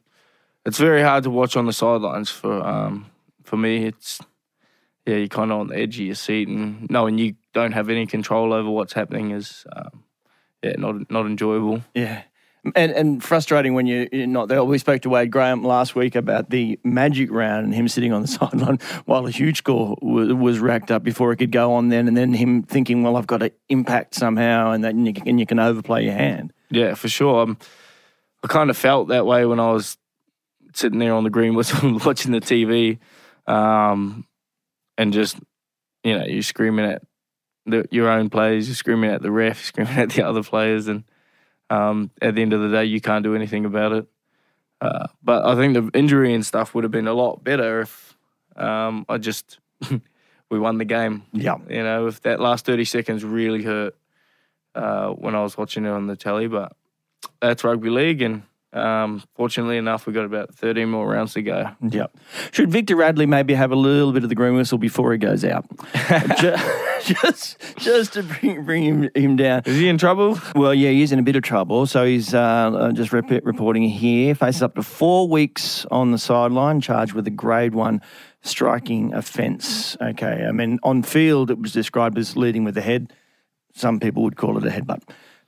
It's 0.65 0.77
very 0.77 1.01
hard 1.01 1.24
to 1.24 1.29
watch 1.29 1.55
on 1.55 1.65
the 1.65 1.74
sidelines 1.74 2.29
for 2.29 2.65
um 2.65 3.05
for 3.43 3.57
me. 3.57 3.86
It's 3.86 4.19
yeah, 5.05 5.15
you're 5.15 5.27
kind 5.27 5.51
of 5.51 5.59
on 5.59 5.67
the 5.67 5.77
edge 5.77 6.00
of 6.00 6.05
your 6.05 6.15
seat, 6.15 6.48
and 6.48 6.89
knowing 6.89 7.17
you 7.17 7.36
don't 7.53 7.71
have 7.71 7.89
any 7.89 8.05
control 8.05 8.53
over 8.53 8.69
what's 8.69 8.93
happening 8.93 9.31
is 9.31 9.65
um, 9.75 10.03
yeah, 10.63 10.74
not 10.77 11.09
not 11.09 11.25
enjoyable. 11.25 11.83
Yeah. 11.93 12.24
And 12.75 12.91
and 12.91 13.23
frustrating 13.23 13.73
when 13.73 13.85
you- 13.88 14.07
you're 14.11 14.27
not 14.27 14.47
there. 14.47 14.63
We 14.63 14.77
spoke 14.77 15.01
to 15.03 15.09
Wade 15.09 15.31
Graham 15.31 15.63
last 15.63 15.95
week 15.95 16.15
about 16.15 16.49
the 16.49 16.79
magic 16.83 17.31
round 17.31 17.65
and 17.65 17.73
him 17.73 17.88
sitting 17.88 18.11
on 18.13 18.21
the 18.21 18.27
sideline 18.39 18.79
while 19.05 19.25
a 19.27 19.31
huge 19.31 19.57
score 19.57 19.97
was, 20.01 20.33
was 20.33 20.59
racked 20.59 20.91
up 20.91 21.03
before 21.03 21.31
it 21.31 21.38
could 21.38 21.51
go 21.51 21.73
on 21.73 21.89
then, 21.89 22.07
and 22.07 22.15
then 22.17 22.33
him 22.33 22.63
thinking, 22.63 23.03
well, 23.03 23.15
I've 23.17 23.27
got 23.27 23.38
to 23.39 23.51
impact 23.69 24.15
somehow, 24.15 24.71
and 24.71 24.83
that 24.83 24.93
and 24.95 25.05
you, 25.07 25.13
can- 25.13 25.27
and 25.27 25.39
you 25.39 25.45
can 25.45 25.59
overplay 25.59 26.03
your 26.05 26.13
hand. 26.13 26.53
Yeah, 26.69 26.93
for 26.95 27.07
sure. 27.09 27.41
Um, 27.43 27.57
I 28.43 28.47
kind 28.47 28.69
of 28.69 28.77
felt 28.77 29.07
that 29.09 29.25
way 29.25 29.45
when 29.45 29.59
I 29.59 29.71
was 29.71 29.97
sitting 30.73 30.99
there 30.99 31.13
on 31.13 31.23
the 31.23 31.29
green 31.29 31.55
whistle 31.55 31.97
watching 32.05 32.31
the 32.31 32.39
TV, 32.39 32.99
um, 33.47 34.25
and 34.97 35.11
just 35.13 35.38
you 36.03 36.17
know 36.17 36.25
you're 36.25 36.41
screaming 36.43 36.85
at 36.85 37.01
the, 37.65 37.85
your 37.91 38.09
own 38.09 38.29
players, 38.29 38.67
you're 38.67 38.75
screaming 38.75 39.09
at 39.11 39.21
the 39.21 39.31
ref, 39.31 39.63
screaming 39.65 39.97
at 39.97 40.11
the 40.11 40.23
other 40.23 40.43
players, 40.43 40.88
and 40.88 41.03
um, 41.69 42.11
at 42.21 42.35
the 42.35 42.41
end 42.41 42.53
of 42.53 42.61
the 42.61 42.69
day, 42.69 42.85
you 42.85 43.01
can't 43.01 43.23
do 43.23 43.35
anything 43.35 43.65
about 43.65 43.91
it. 43.93 44.07
Uh, 44.81 45.07
but 45.23 45.45
I 45.45 45.55
think 45.55 45.73
the 45.73 45.97
injury 45.97 46.33
and 46.33 46.45
stuff 46.45 46.73
would 46.73 46.83
have 46.83 46.91
been 46.91 47.07
a 47.07 47.13
lot 47.13 47.43
better 47.43 47.81
if 47.81 48.17
um, 48.55 49.05
I 49.09 49.17
just 49.17 49.59
we 50.49 50.59
won 50.59 50.77
the 50.77 50.85
game. 50.85 51.23
Yeah. 51.33 51.57
You 51.67 51.83
know, 51.83 52.07
if 52.07 52.21
that 52.21 52.39
last 52.39 52.65
30 52.65 52.85
seconds 52.85 53.23
really 53.23 53.63
hurt 53.63 53.95
uh, 54.75 55.09
when 55.09 55.35
I 55.35 55.43
was 55.43 55.57
watching 55.57 55.85
it 55.85 55.89
on 55.89 56.07
the 56.07 56.15
telly, 56.15 56.47
but 56.47 56.73
that's 57.41 57.63
rugby 57.63 57.89
league, 57.89 58.21
and 58.21 58.43
um, 58.71 59.23
fortunately 59.35 59.77
enough, 59.77 60.05
we've 60.05 60.13
got 60.13 60.25
about 60.25 60.53
13 60.53 60.89
more 60.89 61.07
rounds 61.07 61.33
to 61.33 61.41
go. 61.41 61.71
Yep. 61.81 62.15
Should 62.51 62.69
Victor 62.71 62.95
Radley 62.95 63.25
maybe 63.25 63.55
have 63.55 63.71
a 63.71 63.75
little 63.75 64.11
bit 64.11 64.23
of 64.23 64.29
the 64.29 64.35
green 64.35 64.55
whistle 64.55 64.77
before 64.77 65.11
he 65.11 65.17
goes 65.17 65.43
out? 65.43 65.65
Ju- 66.39 66.55
just, 67.01 67.57
just 67.77 68.13
to 68.13 68.23
bring, 68.23 68.63
bring 68.63 68.83
him, 68.83 69.09
him 69.15 69.35
down. 69.35 69.63
Is 69.65 69.77
he 69.77 69.88
in 69.88 69.97
trouble? 69.97 70.39
Well, 70.55 70.73
yeah, 70.73 70.91
he's 70.91 71.11
in 71.11 71.17
a 71.19 71.23
bit 71.23 71.35
of 71.35 71.41
trouble. 71.41 71.88
So 71.88 72.05
he's 72.05 72.33
uh, 72.33 72.39
uh, 72.39 72.91
just 72.91 73.11
rep- 73.11 73.43
reporting 73.43 73.83
here. 73.89 74.35
Faces 74.35 74.61
up 74.61 74.75
to 74.75 74.83
four 74.83 75.27
weeks 75.27 75.85
on 75.89 76.11
the 76.11 76.17
sideline, 76.19 76.79
charged 76.81 77.13
with 77.13 77.25
a 77.25 77.31
grade 77.31 77.73
one 77.73 78.01
striking 78.41 79.13
offence. 79.13 79.97
Okay, 79.99 80.45
I 80.47 80.51
mean, 80.51 80.79
on 80.83 81.03
field, 81.03 81.49
it 81.49 81.59
was 81.59 81.71
described 81.73 82.17
as 82.17 82.38
leading 82.38 82.63
with 82.63 82.75
the 82.75 82.81
head. 82.81 83.13
Some 83.73 83.99
people 83.99 84.23
would 84.23 84.35
call 84.35 84.57
it 84.57 84.65
a 84.65 84.69
headbutt. 84.69 85.01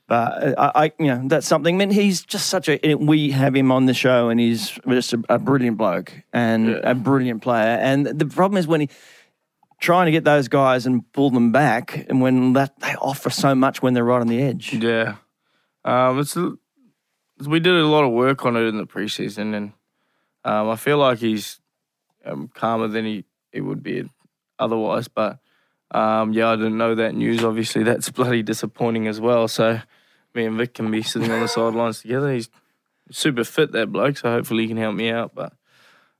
But 0.08 0.58
uh, 0.58 0.70
I, 0.74 0.84
I, 0.84 0.92
you 0.98 1.06
know, 1.06 1.22
that's 1.28 1.46
something. 1.46 1.74
I 1.76 1.78
mean, 1.78 1.90
he's 1.90 2.22
just 2.22 2.48
such 2.48 2.68
a. 2.68 2.94
We 2.96 3.30
have 3.30 3.54
him 3.54 3.70
on 3.72 3.86
the 3.86 3.94
show, 3.94 4.28
and 4.28 4.38
he's 4.40 4.78
just 4.88 5.12
a, 5.12 5.22
a 5.28 5.38
brilliant 5.38 5.78
bloke 5.78 6.12
and 6.32 6.68
a 6.70 6.94
brilliant 6.94 7.42
player. 7.42 7.78
And 7.80 8.06
the 8.06 8.26
problem 8.26 8.58
is 8.58 8.66
when 8.66 8.82
he 8.82 8.88
trying 9.80 10.06
to 10.06 10.12
get 10.12 10.22
those 10.24 10.46
guys 10.48 10.86
and 10.86 11.10
pull 11.12 11.30
them 11.30 11.50
back, 11.52 12.06
and 12.08 12.20
when 12.20 12.52
that 12.54 12.78
they 12.80 12.94
offer 12.96 13.30
so 13.30 13.54
much 13.54 13.82
when 13.82 13.94
they're 13.94 14.04
right 14.04 14.20
on 14.20 14.28
the 14.28 14.40
edge. 14.42 14.74
Yeah. 14.74 15.16
Um, 15.84 16.18
it's 16.20 16.36
a- 16.36 16.52
we 17.46 17.58
did 17.58 17.74
a 17.74 17.86
lot 17.86 18.04
of 18.04 18.12
work 18.12 18.44
on 18.44 18.56
it 18.56 18.60
in 18.68 18.76
the 18.76 18.86
preseason, 18.86 19.54
and 19.54 19.72
um, 20.44 20.68
I 20.68 20.76
feel 20.76 20.98
like 20.98 21.18
he's 21.18 21.58
um, 22.24 22.48
calmer 22.54 22.86
than 22.86 23.04
he, 23.04 23.24
he 23.50 23.60
would 23.60 23.82
be 23.82 24.08
otherwise. 24.60 25.08
But 25.08 25.38
um, 25.92 26.32
yeah, 26.32 26.48
I 26.48 26.56
didn't 26.56 26.78
know 26.78 26.94
that 26.94 27.14
news. 27.14 27.44
Obviously, 27.44 27.82
that's 27.82 28.10
bloody 28.10 28.42
disappointing 28.42 29.06
as 29.06 29.20
well. 29.20 29.48
So 29.48 29.80
me 30.34 30.46
and 30.46 30.56
Vic 30.56 30.74
can 30.74 30.90
be 30.90 31.02
sitting 31.02 31.30
on 31.30 31.40
the 31.40 31.48
sidelines 31.48 32.02
together. 32.02 32.32
He's 32.32 32.48
super 33.10 33.44
fit, 33.44 33.72
that 33.72 33.92
bloke. 33.92 34.16
So 34.16 34.30
hopefully 34.30 34.64
he 34.64 34.68
can 34.68 34.78
help 34.78 34.94
me 34.94 35.10
out. 35.10 35.34
But 35.34 35.52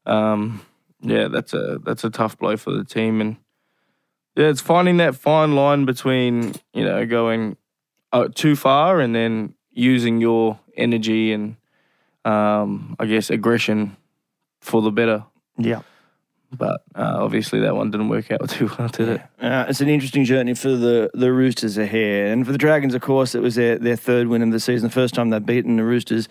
um, 0.07 0.65
yeah, 1.01 1.29
that's 1.29 1.55
a 1.55 1.79
that's 1.83 2.05
a 2.05 2.11
tough 2.11 2.39
blow 2.39 2.57
for 2.57 2.73
the 2.73 2.85
team, 2.85 3.21
and 3.21 3.37
yeah, 4.37 4.49
it's 4.49 4.61
finding 4.61 4.99
that 4.99 5.17
fine 5.17 5.55
line 5.55 5.85
between 5.85 6.55
you 6.73 6.85
know 6.85 7.07
going 7.07 7.57
uh, 8.13 8.29
too 8.35 8.57
far 8.57 9.01
and 9.01 9.15
then 9.15 9.55
using 9.71 10.21
your 10.21 10.61
energy 10.77 11.33
and 11.33 11.57
um, 12.25 12.95
I 12.99 13.07
guess 13.07 13.31
aggression 13.31 13.97
for 14.61 14.83
the 14.83 14.91
better. 14.91 15.25
Yeah. 15.57 15.83
But 16.57 16.83
uh, 16.95 17.17
obviously 17.19 17.61
that 17.61 17.75
one 17.75 17.91
didn't 17.91 18.09
work 18.09 18.31
out 18.31 18.49
too 18.51 18.71
well, 18.79 18.89
did 18.89 19.09
it? 19.09 19.23
Uh, 19.41 19.67
it's 19.69 19.81
an 19.81 19.89
interesting 19.89 20.25
journey 20.25 20.55
for 20.55 20.71
the, 20.71 21.11
the 21.15 21.33
Roosters 21.33 21.79
ahead. 21.79 22.31
And 22.31 22.45
for 22.45 22.53
the 22.53 22.59
Dragons, 22.59 22.95
of 22.95 23.01
course, 23.01 23.35
it 23.35 23.41
was 23.41 23.55
their, 23.55 23.79
their 23.79 23.97
third 23.97 24.29
win 24.29 24.43
of 24.43 24.53
the 24.53 24.61
season, 24.61 24.89
the 24.89 24.93
first 24.93 25.15
time 25.15 25.31
they've 25.31 25.45
beaten 25.45 25.77
the 25.77 25.85
Roosters, 25.85 26.29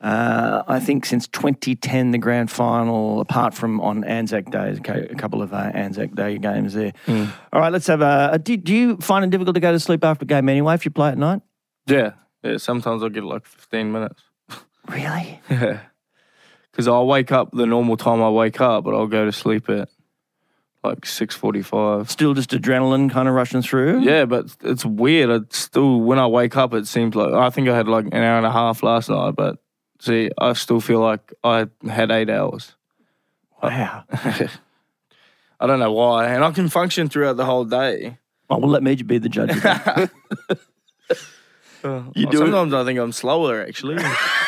uh, 0.00 0.62
I 0.68 0.78
think, 0.80 1.04
since 1.04 1.26
2010, 1.28 2.12
the 2.12 2.18
grand 2.18 2.50
final, 2.50 3.20
apart 3.20 3.52
from 3.52 3.80
on 3.80 4.04
Anzac 4.04 4.50
Day, 4.50 4.78
a 4.84 5.14
couple 5.16 5.42
of 5.42 5.52
uh, 5.52 5.70
Anzac 5.74 6.14
Day 6.14 6.38
games 6.38 6.74
there. 6.74 6.92
All 7.52 7.60
right, 7.60 7.72
let's 7.72 7.88
have 7.88 8.00
a. 8.00 8.38
Do, 8.40 8.56
do 8.56 8.72
you 8.74 8.96
find 8.98 9.24
it 9.24 9.30
difficult 9.30 9.54
to 9.54 9.60
go 9.60 9.72
to 9.72 9.80
sleep 9.80 10.04
after 10.04 10.22
a 10.22 10.26
game 10.26 10.48
anyway 10.48 10.74
if 10.74 10.84
you 10.84 10.92
play 10.92 11.08
at 11.08 11.18
night? 11.18 11.42
Yeah. 11.86 12.12
Yeah. 12.44 12.58
Sometimes 12.58 13.02
I'll 13.02 13.08
get 13.08 13.24
like 13.24 13.44
15 13.44 13.90
minutes. 13.92 14.22
Really? 14.88 15.40
Yeah. 15.50 15.80
Because 16.78 16.86
I'll 16.86 17.08
wake 17.08 17.32
up 17.32 17.50
the 17.50 17.66
normal 17.66 17.96
time 17.96 18.22
I 18.22 18.30
wake 18.30 18.60
up, 18.60 18.84
but 18.84 18.94
I'll 18.94 19.08
go 19.08 19.24
to 19.24 19.32
sleep 19.32 19.68
at 19.68 19.88
like 20.84 21.00
6.45. 21.00 22.08
Still 22.08 22.34
just 22.34 22.50
adrenaline 22.50 23.10
kind 23.10 23.26
of 23.26 23.34
rushing 23.34 23.62
through? 23.62 24.02
Yeah, 24.02 24.26
but 24.26 24.54
it's 24.62 24.84
weird. 24.84 25.28
It's 25.28 25.58
still, 25.58 25.98
when 26.00 26.20
I 26.20 26.28
wake 26.28 26.56
up, 26.56 26.72
it 26.74 26.86
seems 26.86 27.16
like, 27.16 27.32
I 27.34 27.50
think 27.50 27.68
I 27.68 27.76
had 27.76 27.88
like 27.88 28.04
an 28.04 28.14
hour 28.22 28.36
and 28.36 28.46
a 28.46 28.52
half 28.52 28.84
last 28.84 29.08
night, 29.10 29.32
but 29.34 29.58
see, 29.98 30.30
I 30.38 30.52
still 30.52 30.78
feel 30.80 31.00
like 31.00 31.32
I 31.42 31.66
had 31.90 32.12
eight 32.12 32.30
hours. 32.30 32.76
Wow. 33.60 34.04
I 34.12 35.66
don't 35.66 35.80
know 35.80 35.90
why. 35.92 36.26
And 36.28 36.44
I 36.44 36.52
can 36.52 36.68
function 36.68 37.08
throughout 37.08 37.36
the 37.36 37.44
whole 37.44 37.64
day. 37.64 38.18
Oh, 38.48 38.58
well, 38.58 38.70
let 38.70 38.84
me 38.84 38.94
be 38.94 39.18
the 39.18 39.28
judge 39.28 39.50
of 39.50 39.62
that. 39.62 40.10
You 41.84 42.26
do 42.26 42.38
it- 42.38 42.38
Sometimes 42.38 42.74
I 42.74 42.84
think 42.84 42.98
I'm 42.98 43.12
slower, 43.12 43.64
actually. 43.66 43.96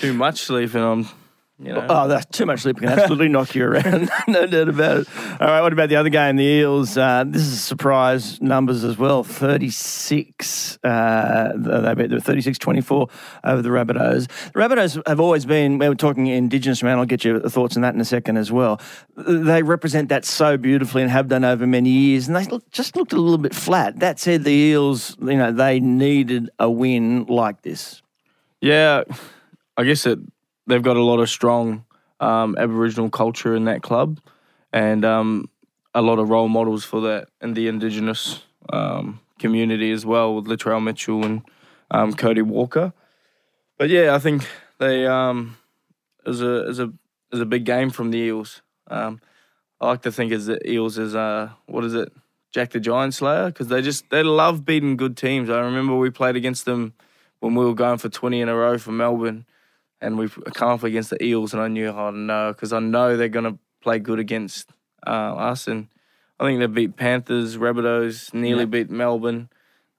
Too 0.00 0.14
much 0.14 0.40
sleep 0.40 0.74
and 0.74 0.82
I'm, 0.82 1.08
you 1.58 1.74
know. 1.74 1.86
Oh, 1.90 2.08
that's 2.08 2.24
too 2.34 2.46
much 2.46 2.60
sleep 2.60 2.78
can 2.78 2.88
absolutely 2.88 3.28
knock 3.28 3.54
you 3.54 3.66
around. 3.66 4.10
no 4.28 4.46
doubt 4.46 4.70
about 4.70 4.96
it. 4.96 5.08
All 5.38 5.46
right, 5.46 5.60
what 5.60 5.74
about 5.74 5.90
the 5.90 5.96
other 5.96 6.08
game, 6.08 6.36
the 6.36 6.42
Eels? 6.42 6.96
Uh, 6.96 7.24
this 7.26 7.42
is 7.42 7.62
surprise 7.62 8.40
numbers 8.40 8.82
as 8.82 8.96
well. 8.96 9.22
36, 9.22 10.78
uh, 10.82 11.52
they 11.54 11.94
beat 11.94 12.08
the 12.08 12.18
36 12.18 12.56
24 12.56 13.08
over 13.44 13.60
the 13.60 13.68
Rabbitohs. 13.68 14.28
The 14.52 14.58
Rabbitohs 14.58 15.06
have 15.06 15.20
always 15.20 15.44
been, 15.44 15.76
we 15.76 15.86
were 15.86 15.94
talking 15.94 16.28
Indigenous 16.28 16.82
man, 16.82 16.96
I'll 16.96 17.04
get 17.04 17.22
your 17.22 17.40
thoughts 17.40 17.76
on 17.76 17.82
that 17.82 17.94
in 17.94 18.00
a 18.00 18.06
second 18.06 18.38
as 18.38 18.50
well. 18.50 18.80
They 19.18 19.62
represent 19.62 20.08
that 20.08 20.24
so 20.24 20.56
beautifully 20.56 21.02
and 21.02 21.10
have 21.10 21.28
done 21.28 21.44
over 21.44 21.66
many 21.66 21.90
years, 21.90 22.26
and 22.26 22.34
they 22.34 22.46
look, 22.46 22.70
just 22.70 22.96
looked 22.96 23.12
a 23.12 23.20
little 23.20 23.36
bit 23.36 23.54
flat. 23.54 23.98
That 24.00 24.18
said, 24.18 24.44
the 24.44 24.50
Eels, 24.50 25.14
you 25.20 25.36
know, 25.36 25.52
they 25.52 25.78
needed 25.78 26.48
a 26.58 26.70
win 26.70 27.26
like 27.26 27.60
this. 27.60 28.00
Yeah, 28.62 29.04
I 29.80 29.84
guess 29.84 30.04
it, 30.04 30.18
they've 30.66 30.82
got 30.82 30.98
a 30.98 31.02
lot 31.02 31.20
of 31.20 31.30
strong 31.30 31.86
um, 32.20 32.54
Aboriginal 32.58 33.08
culture 33.08 33.56
in 33.56 33.64
that 33.64 33.80
club, 33.80 34.20
and 34.74 35.06
um, 35.06 35.48
a 35.94 36.02
lot 36.02 36.18
of 36.18 36.28
role 36.28 36.48
models 36.48 36.84
for 36.84 37.00
that 37.00 37.28
in 37.40 37.54
the 37.54 37.66
Indigenous 37.66 38.42
um, 38.70 39.20
community 39.38 39.90
as 39.90 40.04
well, 40.04 40.34
with 40.34 40.44
Latrell 40.44 40.84
Mitchell 40.84 41.24
and 41.24 41.40
um, 41.90 42.12
Cody 42.12 42.42
Walker. 42.42 42.92
But 43.78 43.88
yeah, 43.88 44.14
I 44.14 44.18
think 44.18 44.46
they 44.76 45.06
um, 45.06 45.56
is 46.26 46.42
a 46.42 46.68
is 46.68 46.78
a 46.78 46.92
is 47.32 47.40
a 47.40 47.46
big 47.46 47.64
game 47.64 47.88
from 47.88 48.10
the 48.10 48.18
Eels. 48.18 48.60
Um, 48.88 49.18
I 49.80 49.86
like 49.86 50.02
to 50.02 50.12
think 50.12 50.30
as 50.30 50.44
the 50.44 50.60
Eels 50.70 50.98
is 50.98 51.14
uh, 51.14 51.52
what 51.64 51.84
is 51.84 51.94
it, 51.94 52.12
Jack 52.52 52.72
the 52.72 52.80
Giant 52.80 53.14
Slayer, 53.14 53.46
because 53.46 53.68
they 53.68 53.80
just 53.80 54.10
they 54.10 54.22
love 54.22 54.66
beating 54.66 54.98
good 54.98 55.16
teams. 55.16 55.48
I 55.48 55.60
remember 55.60 55.96
we 55.96 56.10
played 56.10 56.36
against 56.36 56.66
them 56.66 56.92
when 57.38 57.54
we 57.54 57.64
were 57.64 57.74
going 57.74 57.96
for 57.96 58.10
20 58.10 58.42
in 58.42 58.50
a 58.50 58.54
row 58.54 58.76
for 58.76 58.92
Melbourne 58.92 59.46
and 60.00 60.18
we've 60.18 60.38
come 60.54 60.70
up 60.70 60.82
against 60.82 61.10
the 61.10 61.22
Eels 61.22 61.52
and 61.52 61.62
I 61.62 61.68
knew, 61.68 61.88
oh 61.88 62.10
no, 62.10 62.52
because 62.52 62.72
I 62.72 62.80
know 62.80 63.16
they're 63.16 63.28
going 63.28 63.52
to 63.52 63.58
play 63.82 63.98
good 63.98 64.18
against 64.18 64.70
uh, 65.06 65.10
us. 65.10 65.68
And 65.68 65.88
I 66.38 66.44
think 66.44 66.60
they 66.60 66.66
beat 66.66 66.96
Panthers, 66.96 67.56
Rabbitohs, 67.56 68.32
nearly 68.32 68.66
beat 68.66 68.90
Melbourne. 68.90 69.48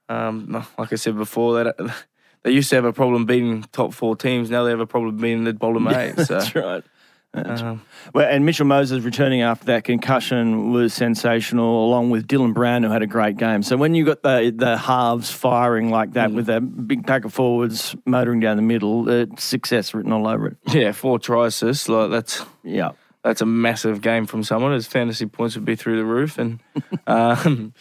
Um, 0.08 0.64
like 0.76 0.92
I 0.92 0.96
said 0.96 1.16
before, 1.16 1.64
that 1.64 1.94
they 2.42 2.50
used 2.50 2.70
to 2.70 2.76
have 2.76 2.84
a 2.84 2.92
problem 2.92 3.26
beating 3.26 3.62
top 3.72 3.94
four 3.94 4.16
teams. 4.16 4.50
Now 4.50 4.64
they 4.64 4.70
have 4.70 4.80
a 4.80 4.86
problem 4.86 5.16
beating 5.16 5.44
the 5.44 5.52
bottom 5.52 5.86
eight. 5.94 6.16
So 6.16 6.38
That's 6.38 6.54
right. 6.54 6.84
Um, 7.34 7.80
Well, 8.14 8.28
and 8.28 8.44
Mitchell 8.44 8.66
Moses 8.66 9.02
returning 9.04 9.40
after 9.40 9.64
that 9.66 9.84
concussion 9.84 10.70
was 10.72 10.92
sensational, 10.92 11.86
along 11.86 12.10
with 12.10 12.26
Dylan 12.28 12.52
Brown, 12.52 12.82
who 12.82 12.90
had 12.90 13.02
a 13.02 13.06
great 13.06 13.36
game. 13.38 13.62
So 13.62 13.76
when 13.76 13.94
you 13.94 14.04
got 14.04 14.22
the 14.22 14.52
the 14.54 14.76
halves 14.76 15.30
firing 15.30 15.90
like 15.90 16.12
that 16.12 16.32
with 16.32 16.48
a 16.50 16.60
big 16.60 17.06
pack 17.06 17.24
of 17.24 17.32
forwards 17.32 17.96
motoring 18.04 18.40
down 18.40 18.56
the 18.56 18.62
middle, 18.62 19.08
uh, 19.08 19.26
success 19.38 19.94
written 19.94 20.12
all 20.12 20.26
over 20.28 20.48
it. 20.48 20.56
yeah, 20.74 20.92
four 20.92 21.18
try 21.18 21.46
assists. 21.46 21.88
Like 21.88 22.10
that's 22.10 22.44
Yeah. 22.62 22.90
that's 23.24 23.40
a 23.40 23.46
massive 23.46 24.02
game 24.02 24.26
from 24.26 24.42
someone. 24.42 24.72
His 24.72 24.86
fantasy 24.86 25.26
points 25.26 25.54
would 25.54 25.64
be 25.64 25.76
through 25.76 25.96
the 25.96 26.04
roof. 26.04 26.36
And 26.38 26.60
um, 27.06 27.72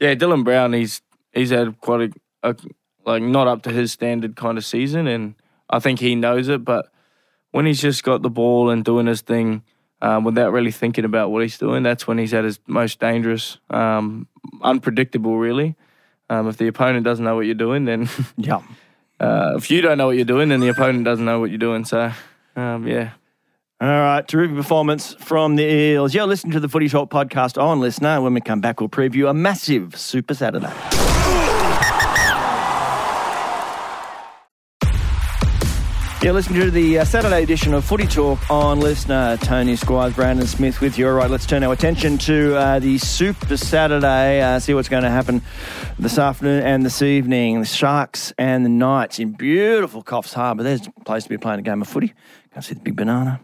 yeah, 0.00 0.14
Dylan 0.14 0.44
Brown, 0.44 0.72
he's 0.72 1.02
he's 1.32 1.50
had 1.50 1.80
quite 1.80 2.12
a, 2.42 2.50
a 2.50 2.56
like 3.04 3.22
not 3.22 3.48
up 3.48 3.62
to 3.62 3.70
his 3.70 3.90
standard 3.90 4.36
kind 4.36 4.56
of 4.56 4.64
season, 4.64 5.06
and 5.08 5.34
I 5.68 5.80
think 5.80 5.98
he 5.98 6.14
knows 6.14 6.48
it. 6.48 6.64
But 6.64 6.86
when 7.50 7.66
he's 7.66 7.80
just 7.80 8.02
got 8.04 8.22
the 8.22 8.30
ball 8.30 8.70
and 8.70 8.84
doing 8.84 9.06
his 9.06 9.20
thing 9.22 9.62
um, 10.02 10.24
without 10.24 10.52
really 10.52 10.70
thinking 10.70 11.04
about 11.04 11.30
what 11.30 11.42
he's 11.42 11.58
doing, 11.58 11.82
that's 11.82 12.06
when 12.06 12.18
he's 12.18 12.32
at 12.34 12.44
his 12.44 12.58
most 12.66 13.00
dangerous, 13.00 13.58
um, 13.70 14.26
unpredictable. 14.62 15.36
Really, 15.38 15.76
um, 16.28 16.48
if 16.48 16.56
the 16.56 16.66
opponent 16.68 17.04
doesn't 17.04 17.24
know 17.24 17.34
what 17.34 17.46
you're 17.46 17.54
doing, 17.54 17.84
then 17.84 18.08
Yeah. 18.36 18.60
uh, 19.18 19.54
if 19.56 19.70
you 19.70 19.80
don't 19.80 19.98
know 19.98 20.06
what 20.06 20.16
you're 20.16 20.24
doing, 20.24 20.48
then 20.50 20.60
the 20.60 20.68
opponent 20.68 21.04
doesn't 21.04 21.24
know 21.24 21.40
what 21.40 21.50
you're 21.50 21.58
doing. 21.58 21.84
So 21.84 22.12
um, 22.56 22.86
yeah. 22.86 23.10
All 23.82 23.88
right, 23.88 24.28
terrific 24.28 24.56
performance 24.56 25.14
from 25.14 25.56
the 25.56 25.62
Eels. 25.64 26.14
You're 26.14 26.26
listening 26.26 26.52
to 26.52 26.60
the 26.60 26.68
Footy 26.68 26.88
Talk 26.90 27.08
podcast 27.10 27.60
on 27.60 27.80
LiSTNR. 27.80 28.22
When 28.22 28.34
we 28.34 28.42
come 28.42 28.60
back, 28.60 28.78
we'll 28.78 28.90
preview 28.90 29.30
a 29.30 29.32
massive 29.32 29.98
Super 29.98 30.34
Saturday. 30.34 31.19
You're 36.22 36.34
listening 36.34 36.60
to 36.60 36.70
the 36.70 36.98
uh, 36.98 37.04
Saturday 37.06 37.42
edition 37.42 37.72
of 37.72 37.82
Footy 37.82 38.06
Talk 38.06 38.50
on 38.50 38.78
LiSTNR. 38.78 39.40
Tony 39.40 39.74
Squires, 39.74 40.12
Brandon 40.12 40.46
Smith 40.46 40.82
with 40.82 40.98
you. 40.98 41.08
All 41.08 41.14
right, 41.14 41.30
let's 41.30 41.46
turn 41.46 41.64
our 41.64 41.72
attention 41.72 42.18
to 42.18 42.56
uh, 42.56 42.78
the 42.78 42.98
Super 42.98 43.56
Saturday, 43.56 44.42
uh, 44.42 44.58
see 44.58 44.74
what's 44.74 44.90
going 44.90 45.04
to 45.04 45.08
happen 45.08 45.40
this 45.98 46.18
afternoon 46.18 46.62
and 46.62 46.84
this 46.84 47.00
evening. 47.00 47.60
The 47.60 47.66
Sharks 47.66 48.34
and 48.36 48.66
the 48.66 48.68
Knights 48.68 49.18
in 49.18 49.32
beautiful 49.32 50.02
Coffs 50.02 50.34
Harbour. 50.34 50.62
There's 50.62 50.86
a 50.86 50.90
place 51.06 51.22
to 51.22 51.30
be 51.30 51.38
playing 51.38 51.60
a 51.60 51.62
game 51.62 51.80
of 51.80 51.88
footy. 51.88 52.12
Can't 52.52 52.66
see 52.66 52.74
the 52.74 52.80
big 52.80 52.96
banana. 52.96 53.40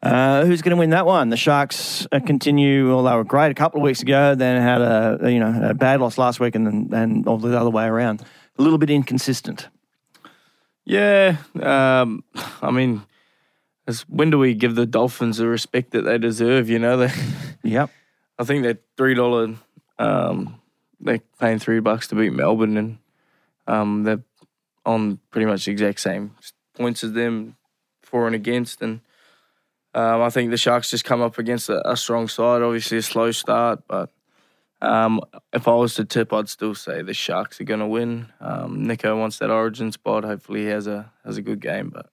Uh, 0.00 0.44
who's 0.44 0.62
going 0.62 0.76
to 0.76 0.78
win 0.78 0.90
that 0.90 1.04
one? 1.04 1.30
The 1.30 1.36
Sharks 1.36 2.06
uh, 2.12 2.20
continue. 2.20 2.86
Well, 2.86 3.02
they 3.02 3.14
were 3.16 3.24
great 3.24 3.50
a 3.50 3.54
couple 3.54 3.80
of 3.80 3.82
weeks 3.82 4.02
ago. 4.02 4.36
Then 4.36 4.62
had 4.62 4.80
a 4.80 5.32
you 5.32 5.40
know 5.40 5.70
a 5.70 5.74
bad 5.74 6.00
loss 6.00 6.16
last 6.16 6.38
week, 6.38 6.54
and 6.54 6.64
then 6.64 6.90
and 6.92 7.26
all 7.26 7.38
the 7.38 7.58
other 7.58 7.70
way 7.70 7.86
around. 7.86 8.22
A 8.56 8.62
little 8.62 8.78
bit 8.78 8.88
inconsistent. 8.88 9.68
Yeah, 10.88 11.36
um, 11.60 12.24
I 12.62 12.70
mean, 12.70 13.02
as, 13.86 14.08
when 14.08 14.30
do 14.30 14.38
we 14.38 14.54
give 14.54 14.74
the 14.74 14.86
Dolphins 14.86 15.36
the 15.36 15.46
respect 15.46 15.90
that 15.90 16.06
they 16.06 16.16
deserve? 16.16 16.70
You 16.70 16.78
know, 16.78 16.96
they, 17.06 17.12
Yep. 17.62 17.90
I 18.38 18.44
think 18.44 18.62
they're 18.62 18.78
three 18.96 19.12
dollar. 19.12 19.54
Um, 19.98 20.58
they're 20.98 21.20
paying 21.38 21.58
three 21.58 21.80
bucks 21.80 22.08
to 22.08 22.14
beat 22.14 22.32
Melbourne, 22.32 22.78
and 22.78 22.98
um, 23.66 24.04
they're 24.04 24.22
on 24.86 25.18
pretty 25.30 25.44
much 25.44 25.66
the 25.66 25.72
exact 25.72 26.00
same 26.00 26.34
points 26.74 27.04
as 27.04 27.12
them, 27.12 27.56
for 28.02 28.26
and 28.26 28.34
against. 28.34 28.80
And 28.80 29.02
um, 29.92 30.22
I 30.22 30.30
think 30.30 30.50
the 30.50 30.56
Sharks 30.56 30.90
just 30.90 31.04
come 31.04 31.20
up 31.20 31.36
against 31.36 31.68
a, 31.68 31.86
a 31.90 31.98
strong 31.98 32.28
side. 32.28 32.62
Obviously, 32.62 32.96
a 32.96 33.02
slow 33.02 33.30
start, 33.30 33.82
but 33.86 34.10
um, 34.80 35.20
if 35.52 35.66
I 35.68 35.72
was 35.74 35.94
to 35.96 36.04
tip, 36.04 36.32
I'd 36.32 36.48
still 36.48 36.74
say 36.74 37.02
the 37.02 37.14
Sharks 37.14 37.60
are 37.60 37.64
going 37.64 37.80
to 37.80 37.86
win. 37.86 38.26
Um, 38.40 38.84
Nicho 38.86 39.18
wants 39.18 39.38
that 39.38 39.50
Origin 39.50 39.90
spot. 39.92 40.24
Hopefully, 40.24 40.60
he 40.62 40.66
has 40.66 40.86
a 40.86 41.12
has 41.24 41.36
a 41.36 41.42
good 41.42 41.60
game, 41.60 41.90
but 41.90 42.06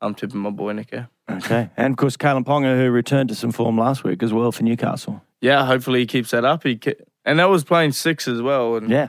I'm 0.00 0.14
tipping 0.14 0.40
my 0.40 0.50
boy 0.50 0.72
Nicho. 0.74 1.08
Okay. 1.28 1.70
And 1.76 1.92
of 1.92 1.96
course, 1.96 2.16
Kalyn 2.16 2.44
Ponga, 2.44 2.76
who 2.76 2.90
returned 2.90 3.28
to 3.30 3.34
some 3.34 3.52
form 3.52 3.76
last 3.78 4.04
week 4.04 4.22
as 4.22 4.32
well 4.32 4.52
for 4.52 4.62
Newcastle. 4.62 5.22
Yeah, 5.40 5.66
hopefully 5.66 6.00
he 6.00 6.06
keeps 6.06 6.30
that 6.30 6.44
up. 6.44 6.62
He 6.62 6.76
ke- 6.76 7.02
and 7.24 7.38
that 7.38 7.50
was 7.50 7.64
playing 7.64 7.92
six 7.92 8.26
as 8.28 8.40
well. 8.40 8.76
And 8.76 8.88
Yeah. 8.88 9.08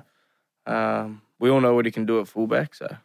um, 0.66 1.22
we 1.40 1.50
all 1.50 1.62
know 1.62 1.74
what 1.76 1.86
he 1.86 1.92
can 1.92 2.06
do 2.06 2.20
at 2.20 2.28
fullback. 2.28 2.74
So 2.76 2.98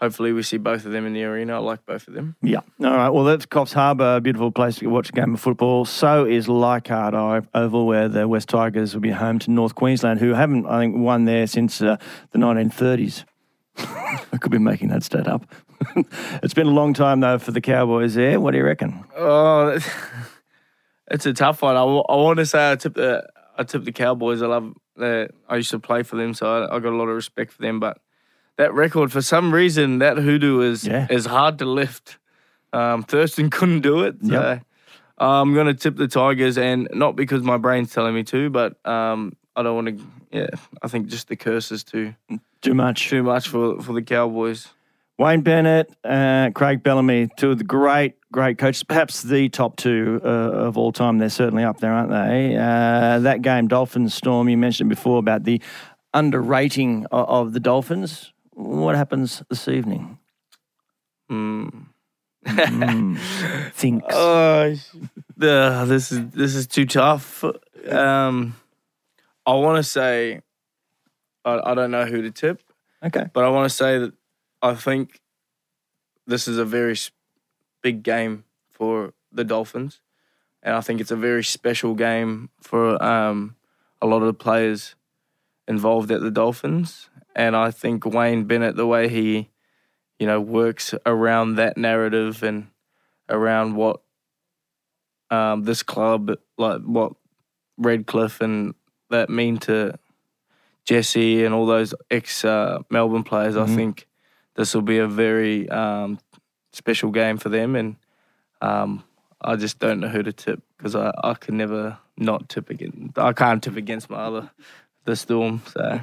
hopefully 0.00 0.32
we 0.32 0.42
see 0.42 0.56
both 0.56 0.84
of 0.84 0.92
them 0.92 1.06
in 1.06 1.12
the 1.12 1.24
arena. 1.24 1.56
I 1.56 1.58
like 1.58 1.84
both 1.84 2.08
of 2.08 2.14
them. 2.14 2.36
Yeah. 2.42 2.60
All 2.82 2.96
right. 2.96 3.10
Well, 3.10 3.24
that's 3.24 3.46
Coffs 3.46 3.72
Harbour, 3.72 4.16
a 4.16 4.20
beautiful 4.20 4.50
place 4.50 4.76
to 4.76 4.86
watch 4.86 5.10
a 5.10 5.12
game 5.12 5.34
of 5.34 5.40
football. 5.40 5.84
So 5.84 6.24
is 6.24 6.48
Leichhardt 6.48 7.14
O- 7.14 7.46
Oval, 7.54 7.86
where 7.86 8.08
the 8.08 8.26
West 8.26 8.48
Tigers 8.48 8.94
will 8.94 9.00
be 9.00 9.10
home 9.10 9.38
to 9.40 9.50
North 9.50 9.74
Queensland, 9.74 10.20
who 10.20 10.34
haven't, 10.34 10.66
I 10.66 10.80
think, 10.80 10.96
won 10.96 11.24
there 11.24 11.46
since 11.46 11.82
uh, 11.82 11.96
the 12.32 12.38
1930s. 12.38 13.24
I 13.76 14.36
could 14.40 14.52
be 14.52 14.58
making 14.58 14.88
that 14.88 15.02
stat 15.02 15.28
up. 15.28 15.46
it's 16.42 16.54
been 16.54 16.66
a 16.66 16.70
long 16.70 16.94
time, 16.94 17.20
though, 17.20 17.38
for 17.38 17.52
the 17.52 17.60
Cowboys 17.60 18.14
there. 18.14 18.40
What 18.40 18.52
do 18.52 18.58
you 18.58 18.64
reckon? 18.64 19.04
Oh, 19.16 19.78
it's 21.10 21.26
a 21.26 21.32
tough 21.32 21.62
one. 21.62 21.76
I, 21.76 21.84
want 21.84 22.38
to 22.38 22.46
say 22.46 22.72
I 22.72 22.76
tip 22.76 22.94
the 22.94 23.28
I 23.56 23.64
tip 23.64 23.84
the 23.84 23.92
Cowboys. 23.92 24.42
I 24.42 24.46
love 24.46 24.74
that. 24.96 25.30
I 25.48 25.56
used 25.56 25.70
to 25.70 25.78
play 25.78 26.02
for 26.02 26.16
them, 26.16 26.34
so 26.34 26.46
I, 26.46 26.76
I 26.76 26.78
got 26.80 26.92
a 26.92 26.96
lot 26.96 27.08
of 27.08 27.14
respect 27.14 27.52
for 27.52 27.62
them. 27.62 27.80
But 27.80 27.98
that 28.58 28.74
record, 28.74 29.10
for 29.10 29.22
some 29.22 29.52
reason, 29.54 29.98
that 30.00 30.18
hoodoo 30.18 30.60
is 30.60 30.86
Yeah. 30.86 31.06
is 31.10 31.26
hard 31.26 31.58
to 31.60 31.64
lift. 31.64 32.18
Um, 32.72 33.02
Thurston 33.02 33.48
couldn't 33.56 33.80
do 33.80 34.02
it. 34.02 34.16
So 34.24 34.32
Yep. 34.32 34.62
I'm 35.18 35.54
gonna 35.54 35.74
tip 35.74 35.96
the 35.96 36.06
Tigers, 36.08 36.58
and 36.58 36.86
not 36.92 37.16
because 37.16 37.42
my 37.42 37.56
brain's 37.56 37.92
telling 37.92 38.14
me 38.14 38.22
to, 38.24 38.50
but 38.50 38.76
um, 38.86 39.32
I 39.56 39.62
don't 39.62 39.74
want 39.74 39.88
to. 39.98 40.04
Yeah, 40.30 40.48
I 40.82 40.88
think 40.88 41.06
just 41.08 41.28
the 41.28 41.36
curse 41.36 41.72
is 41.72 41.82
too 41.82 42.14
Too 42.60 42.74
much. 42.74 43.08
too 43.08 43.22
much 43.22 43.48
for 43.48 43.80
for 43.82 43.94
the 43.94 44.02
Cowboys. 44.02 44.68
Wayne 45.18 45.40
Bennett, 45.40 45.90
uh, 46.04 46.50
Craig 46.54 46.84
Bellamy, 46.84 47.28
two 47.36 47.50
of 47.50 47.58
the 47.58 47.64
great, 47.64 48.14
great 48.30 48.56
coaches, 48.56 48.84
perhaps 48.84 49.22
the 49.22 49.48
top 49.48 49.74
two 49.76 50.20
uh, 50.22 50.28
of 50.28 50.78
all 50.78 50.92
time. 50.92 51.18
They're 51.18 51.28
certainly 51.28 51.64
up 51.64 51.80
there, 51.80 51.92
aren't 51.92 52.10
they? 52.10 52.54
Uh, 52.56 53.18
that 53.20 53.42
game, 53.42 53.66
Dolphins 53.66 54.14
Storm, 54.14 54.48
you 54.48 54.56
mentioned 54.56 54.88
before 54.90 55.18
about 55.18 55.42
the 55.42 55.60
underrating 56.14 57.04
of, 57.10 57.28
of 57.28 57.52
the 57.52 57.58
Dolphins. 57.58 58.32
What 58.58 58.96
happens 58.96 59.40
this 59.48 59.68
evening? 59.68 60.18
Mm. 61.30 61.86
Thinks. 63.72 64.06
Oh, 64.10 64.74
the 65.36 65.84
this 65.86 66.10
is 66.10 66.30
this 66.30 66.56
is 66.56 66.66
too 66.66 66.84
tough. 66.84 67.44
Um, 67.88 68.56
I 69.46 69.54
want 69.54 69.76
to 69.76 69.84
say, 69.84 70.40
I, 71.44 71.70
I 71.70 71.74
don't 71.74 71.92
know 71.92 72.04
who 72.06 72.20
to 72.22 72.32
tip, 72.32 72.60
okay. 73.00 73.26
but 73.32 73.44
I 73.44 73.48
want 73.48 73.70
to 73.70 73.74
say 73.74 73.98
that 73.98 74.14
I 74.60 74.74
think 74.74 75.20
this 76.26 76.48
is 76.48 76.58
a 76.58 76.64
very 76.64 76.96
big 77.80 78.02
game 78.02 78.42
for 78.70 79.14
the 79.30 79.44
Dolphins, 79.44 80.00
and 80.64 80.74
I 80.74 80.80
think 80.80 81.00
it's 81.00 81.12
a 81.12 81.16
very 81.16 81.44
special 81.44 81.94
game 81.94 82.50
for 82.60 83.00
um, 83.00 83.54
a 84.02 84.06
lot 84.08 84.22
of 84.22 84.26
the 84.26 84.34
players 84.34 84.96
involved 85.68 86.10
at 86.10 86.22
the 86.22 86.32
Dolphins. 86.32 87.07
And 87.38 87.54
I 87.54 87.70
think 87.70 88.04
Wayne 88.04 88.44
Bennett, 88.44 88.74
the 88.74 88.86
way 88.86 89.08
he, 89.08 89.48
you 90.18 90.26
know, 90.26 90.40
works 90.40 90.92
around 91.06 91.54
that 91.54 91.76
narrative 91.76 92.42
and 92.42 92.66
around 93.28 93.76
what 93.76 94.00
um, 95.30 95.62
this 95.62 95.84
club, 95.84 96.32
like 96.58 96.82
what 96.82 97.12
Redcliffe 97.78 98.40
and 98.40 98.74
that 99.10 99.30
mean 99.30 99.58
to 99.58 99.96
Jesse 100.84 101.44
and 101.44 101.54
all 101.54 101.64
those 101.64 101.94
ex 102.10 102.44
uh, 102.44 102.80
Melbourne 102.90 103.22
players, 103.22 103.56
I 103.56 103.66
think 103.66 104.08
this 104.56 104.74
will 104.74 104.82
be 104.82 104.98
a 104.98 105.06
very 105.06 105.68
um, 105.68 106.18
special 106.72 107.12
game 107.12 107.38
for 107.38 107.50
them. 107.50 107.76
And 107.76 107.96
um, 108.60 109.04
I 109.40 109.54
just 109.54 109.78
don't 109.78 110.00
know 110.00 110.08
who 110.08 110.24
to 110.24 110.32
tip 110.32 110.60
because 110.76 110.96
I, 110.96 111.12
I 111.22 111.34
can 111.34 111.56
never 111.56 111.98
not 112.16 112.48
tip 112.48 112.68
against. 112.68 113.16
I 113.16 113.32
can't 113.32 113.62
tip 113.62 113.76
against 113.76 114.10
my 114.10 114.16
other, 114.16 114.50
the 115.04 115.14
Storm. 115.14 115.62
So 115.72 116.00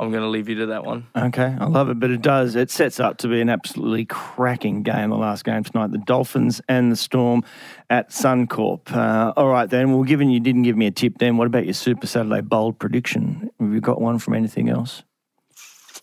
I'm 0.00 0.10
going 0.10 0.22
to 0.22 0.28
leave 0.28 0.48
you 0.48 0.54
to 0.56 0.66
that 0.66 0.86
one. 0.86 1.06
Okay, 1.14 1.54
I 1.60 1.66
love 1.66 1.90
it, 1.90 2.00
but 2.00 2.10
it 2.10 2.22
does. 2.22 2.56
It 2.56 2.70
sets 2.70 2.98
up 2.98 3.18
to 3.18 3.28
be 3.28 3.42
an 3.42 3.50
absolutely 3.50 4.06
cracking 4.06 4.82
game. 4.82 5.10
The 5.10 5.16
last 5.16 5.44
game 5.44 5.62
tonight, 5.62 5.92
the 5.92 5.98
Dolphins 5.98 6.62
and 6.70 6.90
the 6.90 6.96
Storm 6.96 7.44
at 7.90 8.08
Suncorp. 8.08 8.90
Uh, 8.90 9.34
all 9.36 9.48
right, 9.48 9.68
then. 9.68 9.92
Well, 9.92 10.04
given 10.04 10.30
you 10.30 10.40
didn't 10.40 10.62
give 10.62 10.78
me 10.78 10.86
a 10.86 10.90
tip, 10.90 11.18
then 11.18 11.36
what 11.36 11.46
about 11.46 11.66
your 11.66 11.74
Super 11.74 12.06
Saturday 12.06 12.40
bold 12.40 12.78
prediction? 12.78 13.50
Have 13.60 13.74
you 13.74 13.82
got 13.82 14.00
one 14.00 14.18
from 14.18 14.32
anything 14.32 14.70
else? 14.70 15.02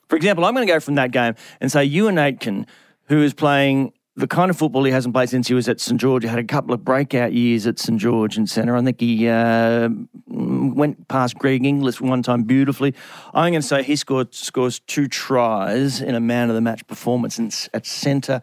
For 0.10 0.16
example, 0.16 0.46
I'm 0.46 0.54
going 0.54 0.68
to 0.68 0.72
go 0.72 0.80
from 0.80 0.94
that 0.96 1.12
game 1.12 1.34
and 1.60 1.72
say 1.72 1.90
Euan 1.90 2.20
Aitken, 2.20 2.68
who 3.06 3.24
is 3.24 3.34
playing 3.34 3.94
the 4.18 4.28
kind 4.28 4.50
of 4.50 4.58
football 4.58 4.84
he 4.84 4.92
hasn't 4.92 5.14
played 5.14 5.30
since 5.30 5.48
he 5.48 5.54
was 5.54 5.70
at 5.70 5.80
St 5.80 6.02
George. 6.02 6.24
He 6.24 6.30
had 6.30 6.40
a 6.40 6.44
couple 6.44 6.74
of 6.74 6.84
breakout 6.84 7.34
years 7.34 7.68
at 7.68 7.78
St 7.78 8.00
George 8.00 8.36
and 8.36 8.50
Centre. 8.50 8.76
I 8.76 8.82
think 8.82 9.00
he 9.00 9.28
uh, 9.28 9.90
went 10.26 11.08
past 11.08 11.38
Greg 11.38 11.64
Inglis 11.64 12.02
one 12.02 12.24
time 12.24 12.42
beautifully. 12.42 12.96
I'm 13.36 13.52
going 13.52 13.62
to 13.62 13.68
say 13.68 13.84
he 13.84 13.96
scored 13.96 14.34
scores 14.34 14.80
two 14.80 15.08
tries 15.08 16.02
in 16.02 16.16
a 16.16 16.20
man 16.20 16.50
of 16.50 16.56
the 16.56 16.62
match 16.62 16.86
performance 16.88 17.38
in, 17.38 17.52
at 17.76 17.86
centre 17.86 18.42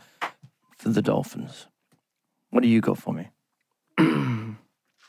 for 0.78 0.90
the 0.90 1.02
Dolphins. 1.02 1.66
What 2.50 2.62
do 2.62 2.68
you 2.68 2.80
got 2.80 2.98
for 2.98 3.12
me? 3.12 3.30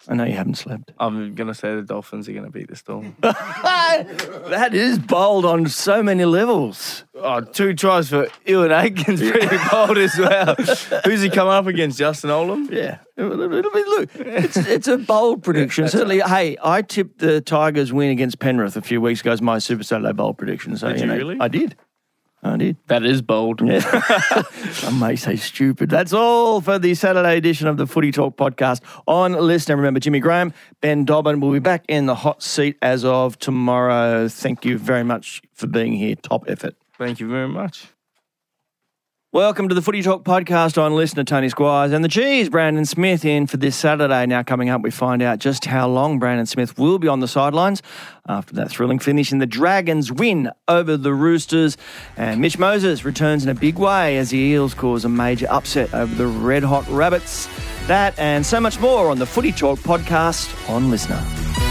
I 0.08 0.14
know 0.14 0.24
you 0.24 0.34
haven't 0.34 0.56
slept. 0.56 0.92
I'm 1.00 1.34
going 1.36 1.48
to 1.48 1.54
say 1.54 1.76
the 1.76 1.82
Dolphins 1.82 2.30
are 2.30 2.34
going 2.34 2.46
to 2.46 2.52
beat 2.52 2.68
the 2.68 2.76
Storm. 2.76 3.16
that 3.22 4.70
is 4.74 5.00
bold 5.00 5.46
on 5.46 5.68
so 5.68 6.04
many 6.04 6.26
levels. 6.26 7.04
oh, 7.16 7.42
two 7.42 7.74
tries 7.74 8.10
for 8.10 8.28
Euan 8.46 8.72
Aikens, 8.72 9.20
pretty 9.20 9.58
bold 9.72 9.98
as 9.98 10.18
well. 10.18 10.56
Who's 11.06 11.22
he 11.22 11.30
come 11.30 11.48
up 11.48 11.68
against? 11.68 11.98
Justin 11.98 12.30
Olam? 12.30 12.70
Yeah, 12.72 13.00
it'll, 13.18 13.40
it'll 13.52 13.72
be 13.72 13.84
look. 13.84 14.10
It's, 14.16 14.58
it's 14.58 14.88
a 14.88 14.98
bold 14.98 15.44
prediction. 15.44 15.88
Certainly, 15.88 16.20
hey, 16.22 16.58
I 16.64 16.82
tipped 16.82 17.20
the 17.20 17.42
Tigers 17.42 17.92
win 17.92 18.12
against 18.12 18.40
Penrith 18.40 18.76
a 18.78 18.82
few 18.82 19.02
weeks 19.02 19.22
ago 19.22 19.32
as 19.32 19.42
my 19.42 19.60
Super 19.60 19.84
Saturday 19.84 20.14
bold 20.14 20.38
prediction. 20.38 20.78
So 20.78 20.90
Did 20.90 21.02
you 21.02 21.08
know, 21.08 21.18
really? 21.18 21.38
I 21.40 21.48
did. 21.48 21.76
I 22.46 22.58
did. 22.58 22.78
That 22.88 23.04
is 23.04 23.22
bold. 23.22 23.62
I 23.62 24.98
may 25.00 25.16
say 25.16 25.36
stupid. 25.36 25.90
That's 25.90 26.14
all 26.14 26.62
for 26.62 26.78
the 26.78 26.94
Saturday 26.94 27.38
edition 27.38 27.68
of 27.68 27.78
the 27.78 27.88
Footy 27.88 28.12
Talk 28.12 28.38
podcast 28.38 28.82
on 29.08 29.34
LiSTNR. 29.34 29.76
Remember, 29.78 30.00
Jimmy 30.00 30.20
Graham, 30.20 30.54
Ben 30.82 31.06
Dobbin 31.06 31.40
will 31.40 31.52
be 31.52 31.60
back 31.60 31.84
in 31.88 32.06
the 32.06 32.16
hot 32.16 32.44
seat 32.44 32.78
as 32.82 33.04
of 33.04 33.40
tomorrow. 33.40 34.28
Thank 34.28 34.64
you 34.64 34.78
very 34.78 35.04
much 35.04 35.42
for 35.54 35.68
being 35.68 35.94
here. 35.94 36.16
Top 36.16 36.46
effort. 36.48 36.76
Thank 36.98 37.20
you 37.20 37.28
very 37.28 37.48
much. 37.48 37.88
Welcome 39.36 39.68
to 39.68 39.76
the 39.76 39.82
Footy 39.82 40.02
Talk 40.02 40.24
podcast 40.24 40.82
on 40.82 40.94
LiSTNR 40.94 41.28
Tony 41.28 41.50
Squires 41.50 41.92
and 41.92 42.02
the 42.06 42.08
cheese, 42.08 42.48
Brandon 42.48 42.86
Smith, 42.86 43.26
in 43.26 43.48
for 43.48 43.58
this 43.58 43.76
Saturday. 43.76 44.26
Now, 44.26 44.44
coming 44.44 44.70
up, 44.70 44.82
we 44.82 44.92
find 44.92 45.22
out 45.22 45.40
just 45.40 45.66
how 45.66 45.90
long 45.90 46.20
Brandon 46.20 46.46
Smith 46.46 46.78
will 46.78 47.00
be 47.00 47.10
on 47.10 47.20
the 47.20 47.28
sidelines 47.28 47.82
after 48.30 48.56
that 48.56 48.70
thrilling 48.70 48.98
finish 48.98 49.34
in 49.34 49.40
the 49.40 49.46
Dragons' 49.46 50.10
win 50.10 50.52
over 50.70 50.96
the 50.96 51.14
Roosters. 51.14 51.76
And 52.16 52.40
Mitch 52.40 52.58
Moses 52.58 53.04
returns 53.04 53.44
in 53.44 53.50
a 53.50 53.56
big 53.56 53.78
way 53.78 54.16
as 54.16 54.30
the 54.30 54.38
Eels 54.38 54.74
cause 54.74 55.04
a 55.04 55.10
major 55.10 55.48
upset 55.50 55.94
over 55.94 56.16
the 56.16 56.28
Red 56.28 56.64
Hot 56.64 56.88
Rabbits. 56.88 57.50
That 57.88 58.18
and 58.18 58.46
so 58.46 58.62
much 58.62 58.80
more 58.80 59.10
on 59.10 59.20
the 59.20 59.26
Footy 59.26 59.52
Talk 59.52 59.80
podcast 59.80 60.70
on 60.70 60.84
LiSTNR. 60.84 61.65